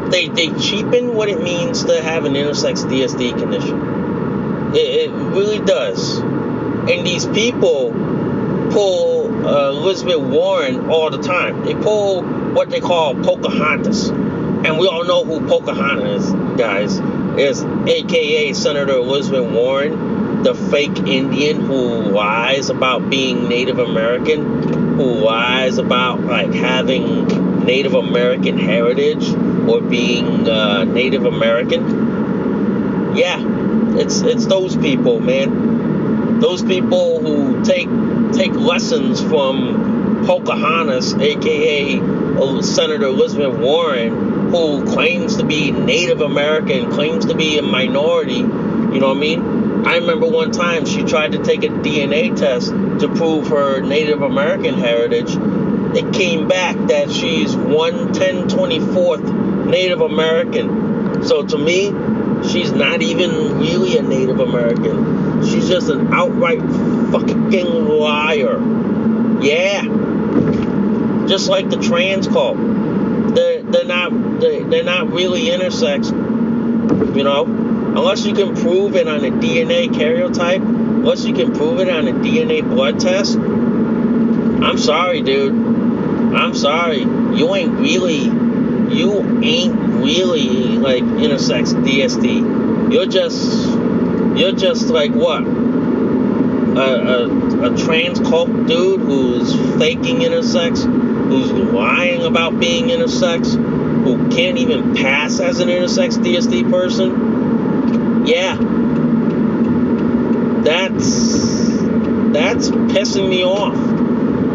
they 0.09 0.27
they 0.27 0.47
cheapen 0.59 1.15
what 1.15 1.29
it 1.29 1.41
means 1.41 1.83
to 1.85 2.01
have 2.01 2.25
an 2.25 2.33
intersex 2.33 2.85
DSD 2.85 3.37
condition. 3.37 4.75
It, 4.75 5.09
it 5.09 5.11
really 5.11 5.59
does. 5.59 6.19
And 6.19 7.05
these 7.05 7.25
people 7.25 7.91
pull 8.71 9.45
uh, 9.45 9.69
Elizabeth 9.69 10.19
Warren 10.19 10.89
all 10.89 11.09
the 11.09 11.21
time. 11.21 11.65
They 11.65 11.73
pull 11.73 12.23
what 12.23 12.69
they 12.69 12.79
call 12.79 13.15
Pocahontas. 13.15 14.09
And 14.09 14.77
we 14.79 14.87
all 14.87 15.05
know 15.05 15.23
who 15.23 15.45
Pocahontas 15.47 16.31
guys. 16.57 16.99
Is 17.37 17.61
AKA 17.61 18.53
Senator 18.53 18.93
Elizabeth 18.93 19.51
Warren, 19.51 20.41
the 20.41 20.55
fake 20.55 20.97
Indian 21.05 21.61
who 21.61 22.01
lies 22.01 22.71
about 22.71 23.11
being 23.11 23.47
Native 23.47 23.77
American, 23.77 24.97
who 24.97 25.03
lies 25.03 25.77
about 25.77 26.21
like 26.21 26.51
having 26.51 27.63
Native 27.63 27.93
American 27.93 28.57
heritage 28.57 29.27
or 29.67 29.81
being 29.81 30.47
uh, 30.47 30.83
Native 30.83 31.25
American. 31.25 33.15
Yeah, 33.15 33.39
it's 33.97 34.21
it's 34.21 34.45
those 34.45 34.75
people, 34.77 35.19
man. 35.19 36.39
Those 36.39 36.63
people 36.63 37.19
who 37.19 37.63
take 37.63 37.89
take 38.33 38.53
lessons 38.53 39.21
from 39.21 40.23
Pocahontas, 40.25 41.13
aka 41.15 41.99
Senator 42.61 43.05
Elizabeth 43.05 43.57
Warren, 43.59 44.51
who 44.51 44.85
claims 44.85 45.37
to 45.37 45.45
be 45.45 45.71
Native 45.71 46.21
American, 46.21 46.91
claims 46.91 47.25
to 47.25 47.35
be 47.35 47.57
a 47.57 47.63
minority. 47.63 48.35
You 48.35 48.99
know 48.99 49.07
what 49.07 49.17
I 49.17 49.19
mean? 49.19 49.85
I 49.87 49.95
remember 49.97 50.27
one 50.27 50.51
time 50.51 50.85
she 50.85 51.03
tried 51.03 51.31
to 51.31 51.43
take 51.43 51.63
a 51.63 51.69
DNA 51.69 52.35
test 52.35 52.69
to 52.71 53.07
prove 53.15 53.47
her 53.47 53.79
Native 53.81 54.21
American 54.21 54.75
heritage. 54.75 55.35
It 55.95 56.13
came 56.13 56.47
back 56.47 56.75
that 56.87 57.09
she's 57.11 57.55
11024th 57.55 59.46
Native 59.67 60.01
American. 60.01 61.23
So 61.23 61.45
to 61.45 61.57
me, 61.57 61.93
she's 62.47 62.71
not 62.71 63.01
even 63.01 63.59
really 63.59 63.97
a 63.97 64.01
Native 64.01 64.39
American. 64.39 65.45
She's 65.45 65.67
just 65.67 65.89
an 65.89 66.13
outright 66.13 66.61
fucking 67.11 67.85
liar. 67.85 68.59
Yeah. 69.41 69.83
Just 71.27 71.49
like 71.49 71.69
the 71.69 71.77
trans 71.77 72.27
cult. 72.27 72.57
They're, 73.35 73.61
they're 73.63 73.85
not 73.85 74.39
they, 74.39 74.63
they're 74.63 74.83
not 74.83 75.11
really 75.11 75.45
intersex. 75.45 76.07
You 77.15 77.23
know? 77.23 77.45
Unless 77.45 78.25
you 78.25 78.33
can 78.33 78.55
prove 78.55 78.95
it 78.95 79.07
on 79.07 79.25
a 79.25 79.31
DNA 79.31 79.87
karyotype, 79.87 80.63
unless 80.63 81.25
you 81.25 81.33
can 81.33 81.51
prove 81.53 81.79
it 81.79 81.89
on 81.89 82.07
a 82.07 82.13
DNA 82.13 82.61
blood 82.61 82.99
test. 82.99 83.35
I'm 83.35 84.77
sorry, 84.77 85.21
dude. 85.21 85.53
I'm 86.35 86.53
sorry. 86.53 86.99
You 86.99 87.55
ain't 87.55 87.73
really 87.79 88.29
you 88.89 89.41
ain't 89.41 89.75
really 89.75 90.77
like 90.77 91.03
intersex 91.03 91.73
DSD. 91.73 92.91
You're 92.91 93.05
just 93.05 93.67
you're 94.37 94.53
just 94.53 94.87
like 94.87 95.11
what? 95.11 95.43
A, 96.77 96.79
a, 96.79 97.73
a 97.73 97.77
trans 97.77 98.19
cult 98.19 98.67
dude 98.67 99.01
who's 99.01 99.53
faking 99.77 100.17
intersex, 100.17 100.83
who's 100.83 101.51
lying 101.51 102.23
about 102.23 102.59
being 102.59 102.85
intersex, 102.85 103.53
who 104.03 104.29
can't 104.29 104.57
even 104.57 104.95
pass 104.95 105.39
as 105.39 105.59
an 105.59 105.69
intersex 105.69 106.17
DSD 106.17 106.69
person. 106.69 108.25
Yeah. 108.27 108.57
That's 110.63 111.47
that's 112.31 112.69
pissing 112.69 113.29
me 113.29 113.43
off. 113.43 113.75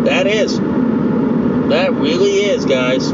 That 0.04 0.26
is. 0.26 0.58
That 0.58 1.92
really 1.94 2.44
is, 2.44 2.64
guys. 2.66 3.10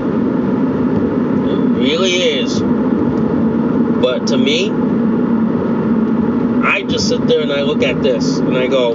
Really 1.88 2.16
is. 2.16 2.60
But 2.60 4.26
to 4.26 4.36
me, 4.36 4.68
I 6.62 6.82
just 6.82 7.08
sit 7.08 7.26
there 7.26 7.40
and 7.40 7.50
I 7.50 7.62
look 7.62 7.82
at 7.82 8.02
this 8.02 8.36
and 8.36 8.58
I 8.58 8.66
go, 8.66 8.94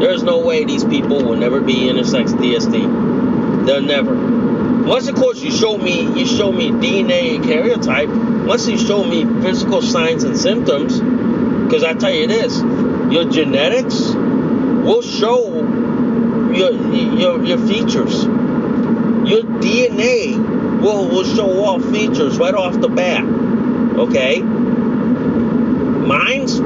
there's 0.00 0.24
no 0.24 0.40
way 0.40 0.64
these 0.64 0.82
people 0.84 1.22
will 1.22 1.36
never 1.36 1.60
be 1.60 1.74
intersex 1.74 2.30
DSD. 2.30 3.64
They'll 3.64 3.82
never. 3.82 4.12
Unless 4.12 5.06
of 5.06 5.14
course 5.14 5.40
you 5.40 5.52
show 5.52 5.78
me 5.78 6.18
you 6.18 6.26
show 6.26 6.50
me 6.50 6.72
DNA 6.72 7.36
and 7.36 7.44
karyotype, 7.44 8.10
unless 8.10 8.66
you 8.66 8.76
show 8.76 9.04
me 9.04 9.24
physical 9.42 9.80
signs 9.80 10.24
and 10.24 10.36
symptoms, 10.36 10.98
because 10.98 11.84
I 11.84 11.94
tell 11.94 12.12
you 12.12 12.26
this, 12.26 12.58
your 13.12 13.30
genetics 13.30 13.94
will 14.14 15.02
show 15.02 15.54
your 16.52 16.72
your, 16.72 17.44
your 17.44 17.58
features. 17.58 18.24
Your 18.24 19.44
DNA 19.62 20.19
will, 20.80 21.08
will 21.08 21.24
show 21.24 21.64
all 21.64 21.80
features 21.80 22.38
right 22.38 22.54
off 22.54 22.80
the 22.80 22.88
bat. 22.88 23.24
Okay? 23.24 24.40
Mines, 26.00 26.58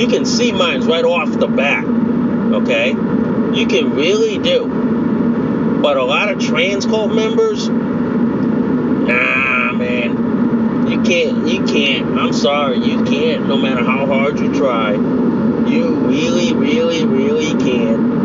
you 0.00 0.08
can 0.08 0.24
see 0.24 0.52
mines 0.52 0.86
right 0.86 1.04
off 1.04 1.30
the 1.30 1.46
bat. 1.46 1.84
Okay? 1.84 2.90
You 2.90 3.66
can 3.66 3.94
really 3.94 4.38
do. 4.38 5.80
But 5.82 5.96
a 5.96 6.04
lot 6.04 6.30
of 6.30 6.40
trans 6.40 6.86
cult 6.86 7.12
members, 7.12 7.68
nah, 7.68 9.72
man. 9.72 10.88
You 10.88 11.02
can't, 11.02 11.48
you 11.48 11.64
can't. 11.64 12.18
I'm 12.18 12.32
sorry, 12.32 12.78
you 12.78 13.04
can't, 13.04 13.48
no 13.48 13.56
matter 13.56 13.82
how 13.82 14.06
hard 14.06 14.38
you 14.38 14.54
try. 14.54 14.92
You 14.92 15.94
really, 15.94 16.52
really, 16.52 17.04
really 17.04 17.50
can't. 17.62 18.21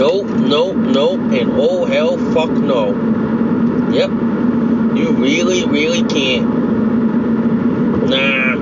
Nope, 0.00 0.28
nope, 0.28 0.76
nope, 0.76 1.20
and 1.20 1.50
oh 1.52 1.84
hell 1.84 2.16
fuck 2.32 2.48
no. 2.48 2.86
Yep. 3.92 4.08
You 4.96 5.12
really, 5.12 5.66
really 5.66 6.02
can't. 6.04 6.48
Nah. 8.08 8.56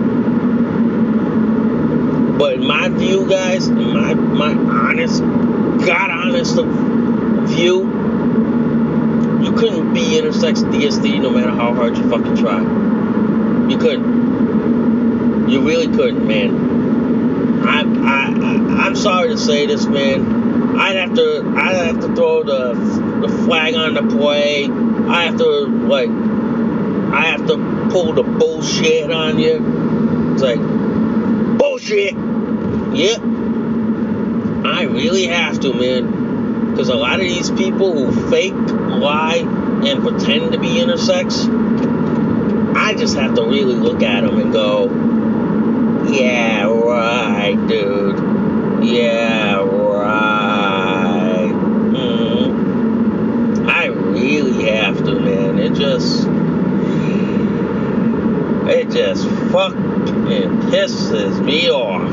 But 2.36 2.54
in 2.54 2.66
my 2.66 2.88
view, 2.88 3.28
guys, 3.28 3.70
my 3.70 4.14
my 4.14 4.52
honest, 4.52 5.20
God 5.20 6.10
honest 6.10 6.56
view, 6.56 7.82
you 9.44 9.52
couldn't 9.52 9.94
be 9.94 10.18
intersex 10.20 10.64
DSD 10.72 11.22
no 11.22 11.30
matter 11.30 11.50
how 11.50 11.72
hard 11.72 11.96
you 11.96 12.10
fucking 12.10 12.36
try. 12.36 12.58
You 13.70 13.78
couldn't. 13.78 15.48
You 15.48 15.60
really 15.60 15.86
couldn't, 15.86 16.26
man. 16.26 17.62
I, 17.64 17.82
I, 17.82 18.26
I 18.26 18.86
I'm 18.86 18.96
sorry 18.96 19.28
to 19.28 19.38
say 19.38 19.66
this, 19.66 19.86
man. 19.86 20.37
I'd 20.76 20.96
have 20.96 21.14
to 21.14 21.54
I'd 21.56 21.86
have 21.86 22.00
to 22.00 22.14
throw 22.14 22.42
the 22.42 22.74
the 23.20 23.28
flag 23.44 23.74
on 23.74 23.94
the 23.94 24.02
play. 24.16 24.66
I 24.66 25.24
have 25.24 25.38
to 25.38 25.66
like 25.66 26.10
I 26.10 27.26
have 27.26 27.46
to 27.46 27.88
pull 27.90 28.12
the 28.12 28.22
bullshit 28.22 29.10
on 29.10 29.38
you. 29.38 30.32
It's 30.34 30.42
like 30.42 30.60
bullshit. 31.58 32.14
Yep. 32.94 33.20
I 34.64 34.82
really 34.84 35.26
have 35.26 35.60
to, 35.60 35.72
man. 35.72 36.70
Because 36.70 36.88
a 36.90 36.94
lot 36.94 37.14
of 37.14 37.20
these 37.20 37.50
people 37.50 37.92
who 37.92 38.30
fake, 38.30 38.54
lie, 38.54 39.38
and 39.84 40.02
pretend 40.02 40.52
to 40.52 40.58
be 40.58 40.68
intersex, 40.68 41.48
I 42.76 42.94
just 42.94 43.16
have 43.16 43.34
to 43.34 43.42
really 43.42 43.74
look 43.74 44.02
at 44.02 44.20
them 44.20 44.38
and 44.38 44.52
go, 44.52 44.86
yeah, 46.08 46.64
right, 46.66 47.56
dude. 47.66 48.84
Yeah, 48.84 49.56
right. 49.56 51.50
Mm. 51.92 53.68
I 53.68 53.86
really 53.86 54.70
have 54.70 54.98
to, 55.04 55.18
man. 55.18 55.57
It 55.68 55.74
just, 55.74 56.26
it 58.68 58.90
just 58.90 59.28
fucking 59.52 60.50
pisses 60.70 61.44
me 61.44 61.68
off. 61.70 62.10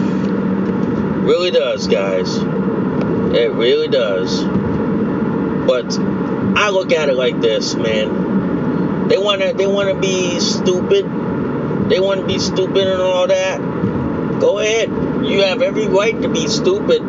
Really 1.24 1.51
does, 1.51 1.88
guys. 1.88 2.36
It 2.36 3.53
really 3.53 3.88
does. 3.88 4.43
But 5.66 5.97
I 6.58 6.70
look 6.70 6.91
at 6.91 7.08
it 7.08 7.16
like 7.16 7.39
this, 7.39 7.76
man. 7.76 9.08
They 9.08 9.18
wanna 9.18 9.53
they 9.53 9.68
wanna 9.68 9.95
be 9.95 10.38
stupid. 10.41 11.06
They 11.89 12.01
wanna 12.01 12.28
be 12.28 12.39
stupid 12.39 12.88
and 12.88 13.01
all 13.01 13.28
that. 13.28 13.60
Go 14.41 14.60
ahead. 14.60 14.89
You 15.26 15.43
have 15.43 15.62
every 15.62 15.88
right 15.88 16.22
to 16.24 16.28
be 16.28 16.49
stupid. 16.49 17.01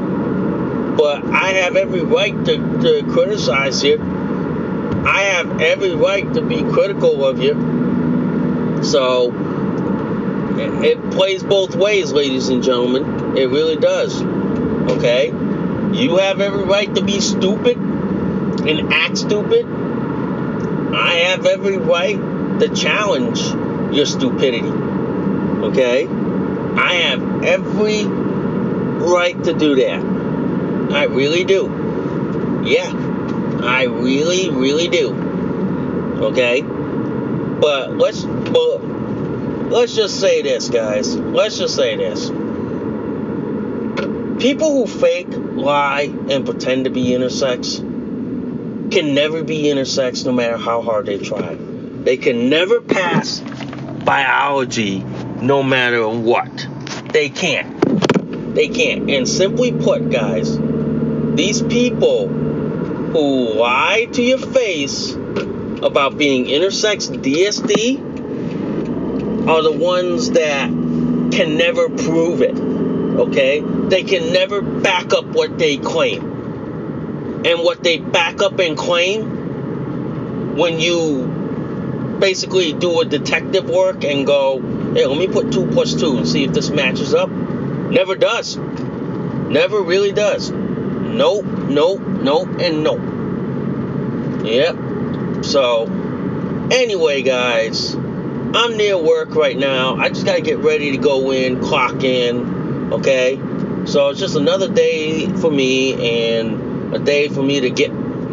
But 0.97 1.25
I 1.25 1.49
have 1.55 1.75
every 1.75 2.03
right 2.03 2.33
to, 2.45 2.57
to 2.83 3.05
criticize 3.11 3.83
you. 3.83 4.16
I 5.07 5.23
have 5.23 5.61
every 5.61 5.95
right 5.95 6.33
to 6.35 6.43
be 6.43 6.63
critical 6.65 7.25
of 7.25 7.41
you. 7.41 8.83
So 8.83 9.33
it, 10.59 11.11
plays 11.13 11.43
both 11.43 11.77
ways, 11.77 12.13
ladies 12.13 12.49
and 12.49 12.63
gentlemen. 12.63 13.37
It 13.37 13.47
really 13.47 13.77
does. 13.77 14.21
Okay? 14.91 15.29
You 15.93 16.17
have 16.17 16.41
every 16.41 16.65
right 16.65 16.93
to 16.95 17.03
be 17.03 17.21
stupid 17.21 17.77
and 17.77 18.93
act 18.93 19.19
stupid. 19.19 19.67
I 19.67 21.15
have 21.29 21.47
every 21.47 21.79
right 21.79 22.17
to 22.61 22.69
challenge 22.75 23.41
your 23.95 24.07
stupidity. 24.07 24.67
Okay? 24.67 26.07
I 26.09 26.95
have 26.95 27.45
every 27.45 28.05
right 28.05 29.43
to 29.45 29.55
do 29.55 29.77
that. 29.77 30.93
I 30.93 31.05
really 31.05 31.45
do. 31.45 32.63
Yeah. 32.65 32.96
I 33.67 33.85
really, 33.85 34.51
really 34.51 34.89
do. 34.89 35.15
Okay? 36.23 36.63
But 36.63 37.97
let's 37.97 38.25
well 38.25 38.79
let's 38.79 39.95
just 39.95 40.21
say 40.21 40.43
this, 40.43 40.69
guys. 40.69 41.17
Let's 41.17 41.59
just 41.59 41.75
say 41.75 41.97
this. 41.97 42.31
People 44.41 44.73
who 44.73 44.87
fake, 44.87 45.29
lie, 45.31 46.13
and 46.31 46.45
pretend 46.45 46.85
to 46.85 46.91
be 46.91 47.07
intersex 47.07 47.79
can 48.91 49.15
never 49.15 49.43
be 49.43 49.65
intersex 49.65 50.25
no 50.25 50.33
matter 50.33 50.57
how 50.57 50.83
hard 50.83 51.07
they 51.07 51.19
try. 51.19 51.57
They 51.57 52.17
can 52.17 52.49
never 52.49 52.81
pass 52.81 53.41
biology 54.05 55.01
no 55.41 55.63
matter 55.63 56.09
what. 56.09 56.69
They 57.13 57.29
can't. 57.29 58.55
They 58.55 58.69
can't. 58.69 59.11
And 59.11 59.29
simply 59.29 59.73
put, 59.73 60.11
guys, 60.11 60.57
these 61.35 61.63
people 61.63 62.29
who 63.13 63.55
lie 63.55 64.07
to 64.13 64.23
your 64.23 64.39
face 64.39 65.13
about 65.15 66.17
being 66.19 66.47
intersex 66.47 67.09
DSD 67.09 68.01
are 69.49 69.63
the 69.63 69.73
ones 69.73 70.31
that 70.33 70.69
can 71.33 71.57
never 71.57 71.89
prove 71.89 72.43
it. 72.43 72.57
Okay? 72.59 73.61
They 73.61 74.03
can 74.03 74.33
never 74.33 74.61
back 74.61 75.13
up 75.13 75.27
what 75.27 75.59
they 75.59 75.77
claim. 75.77 76.35
And 77.47 77.61
what 77.61 77.83
they 77.83 77.99
back 77.99 78.43
up 78.43 78.59
and 78.59 78.77
claim 78.77 80.57
when 80.57 80.81
you 80.81 82.17
basically 82.19 82.73
do 82.73 83.01
a 83.01 83.05
detective 83.05 83.69
work 83.69 84.03
and 84.05 84.27
go, 84.27 84.61
hey, 84.95 85.07
let 85.07 85.19
me 85.19 85.29
put 85.29 85.53
two 85.53 85.67
plus 85.67 85.95
two 85.95 86.17
and 86.17 86.27
see 86.27 86.45
if 86.45 86.53
this 86.53 86.71
matches 86.71 87.15
up. 87.15 87.31
Never 87.31 88.17
does. 88.17 88.57
Never 88.57 89.81
really 89.81 90.13
does. 90.13 90.51
Nope, 91.15 91.45
nope, 91.45 92.01
nope, 92.01 92.49
and 92.61 92.83
nope. 92.83 94.45
Yep. 94.45 95.45
So, 95.45 95.85
anyway, 96.71 97.23
guys, 97.23 97.95
I'm 97.95 98.77
near 98.77 98.99
work 98.99 99.35
right 99.35 99.57
now. 99.57 99.97
I 99.97 100.09
just 100.09 100.25
got 100.25 100.37
to 100.37 100.43
get 100.43 100.59
ready 100.59 100.93
to 100.93 100.99
go 100.99 101.31
in, 101.31 101.61
clock 101.61 102.03
in, 102.03 102.93
okay? 102.93 103.37
So, 103.87 104.11
it's 104.11 104.21
just 104.21 104.37
another 104.37 104.73
day 104.73 105.27
for 105.27 105.51
me 105.51 106.31
and 106.35 106.95
a 106.95 106.99
day 106.99 107.29
for 107.29 107.43
me 107.43 107.61
to 107.61 107.71
get 107.71 107.91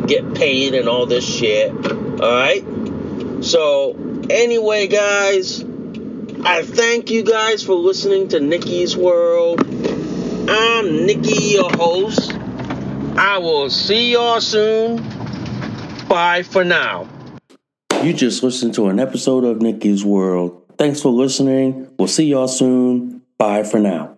get 0.07 0.35
paid 0.35 0.73
and 0.73 0.89
all 0.89 1.05
this 1.05 1.25
shit. 1.25 1.71
All 1.71 2.31
right? 2.31 2.63
So, 3.43 3.95
anyway, 4.29 4.87
guys, 4.87 5.63
I 6.45 6.63
thank 6.63 7.09
you 7.09 7.23
guys 7.23 7.63
for 7.63 7.73
listening 7.73 8.29
to 8.29 8.39
Nikki's 8.39 8.97
World. 8.97 9.61
I'm 10.49 11.05
Nikki, 11.05 11.53
your 11.53 11.71
host. 11.71 12.32
I 13.17 13.37
will 13.37 13.69
see 13.69 14.13
y'all 14.13 14.41
soon. 14.41 14.97
Bye 16.07 16.43
for 16.43 16.63
now. 16.63 17.07
You 18.01 18.13
just 18.13 18.43
listened 18.43 18.73
to 18.75 18.87
an 18.87 18.99
episode 18.99 19.43
of 19.43 19.61
Nikki's 19.61 20.03
World. 20.03 20.61
Thanks 20.77 21.01
for 21.01 21.09
listening. 21.09 21.89
We'll 21.97 22.07
see 22.07 22.25
y'all 22.25 22.47
soon. 22.47 23.21
Bye 23.37 23.63
for 23.63 23.79
now. 23.79 24.17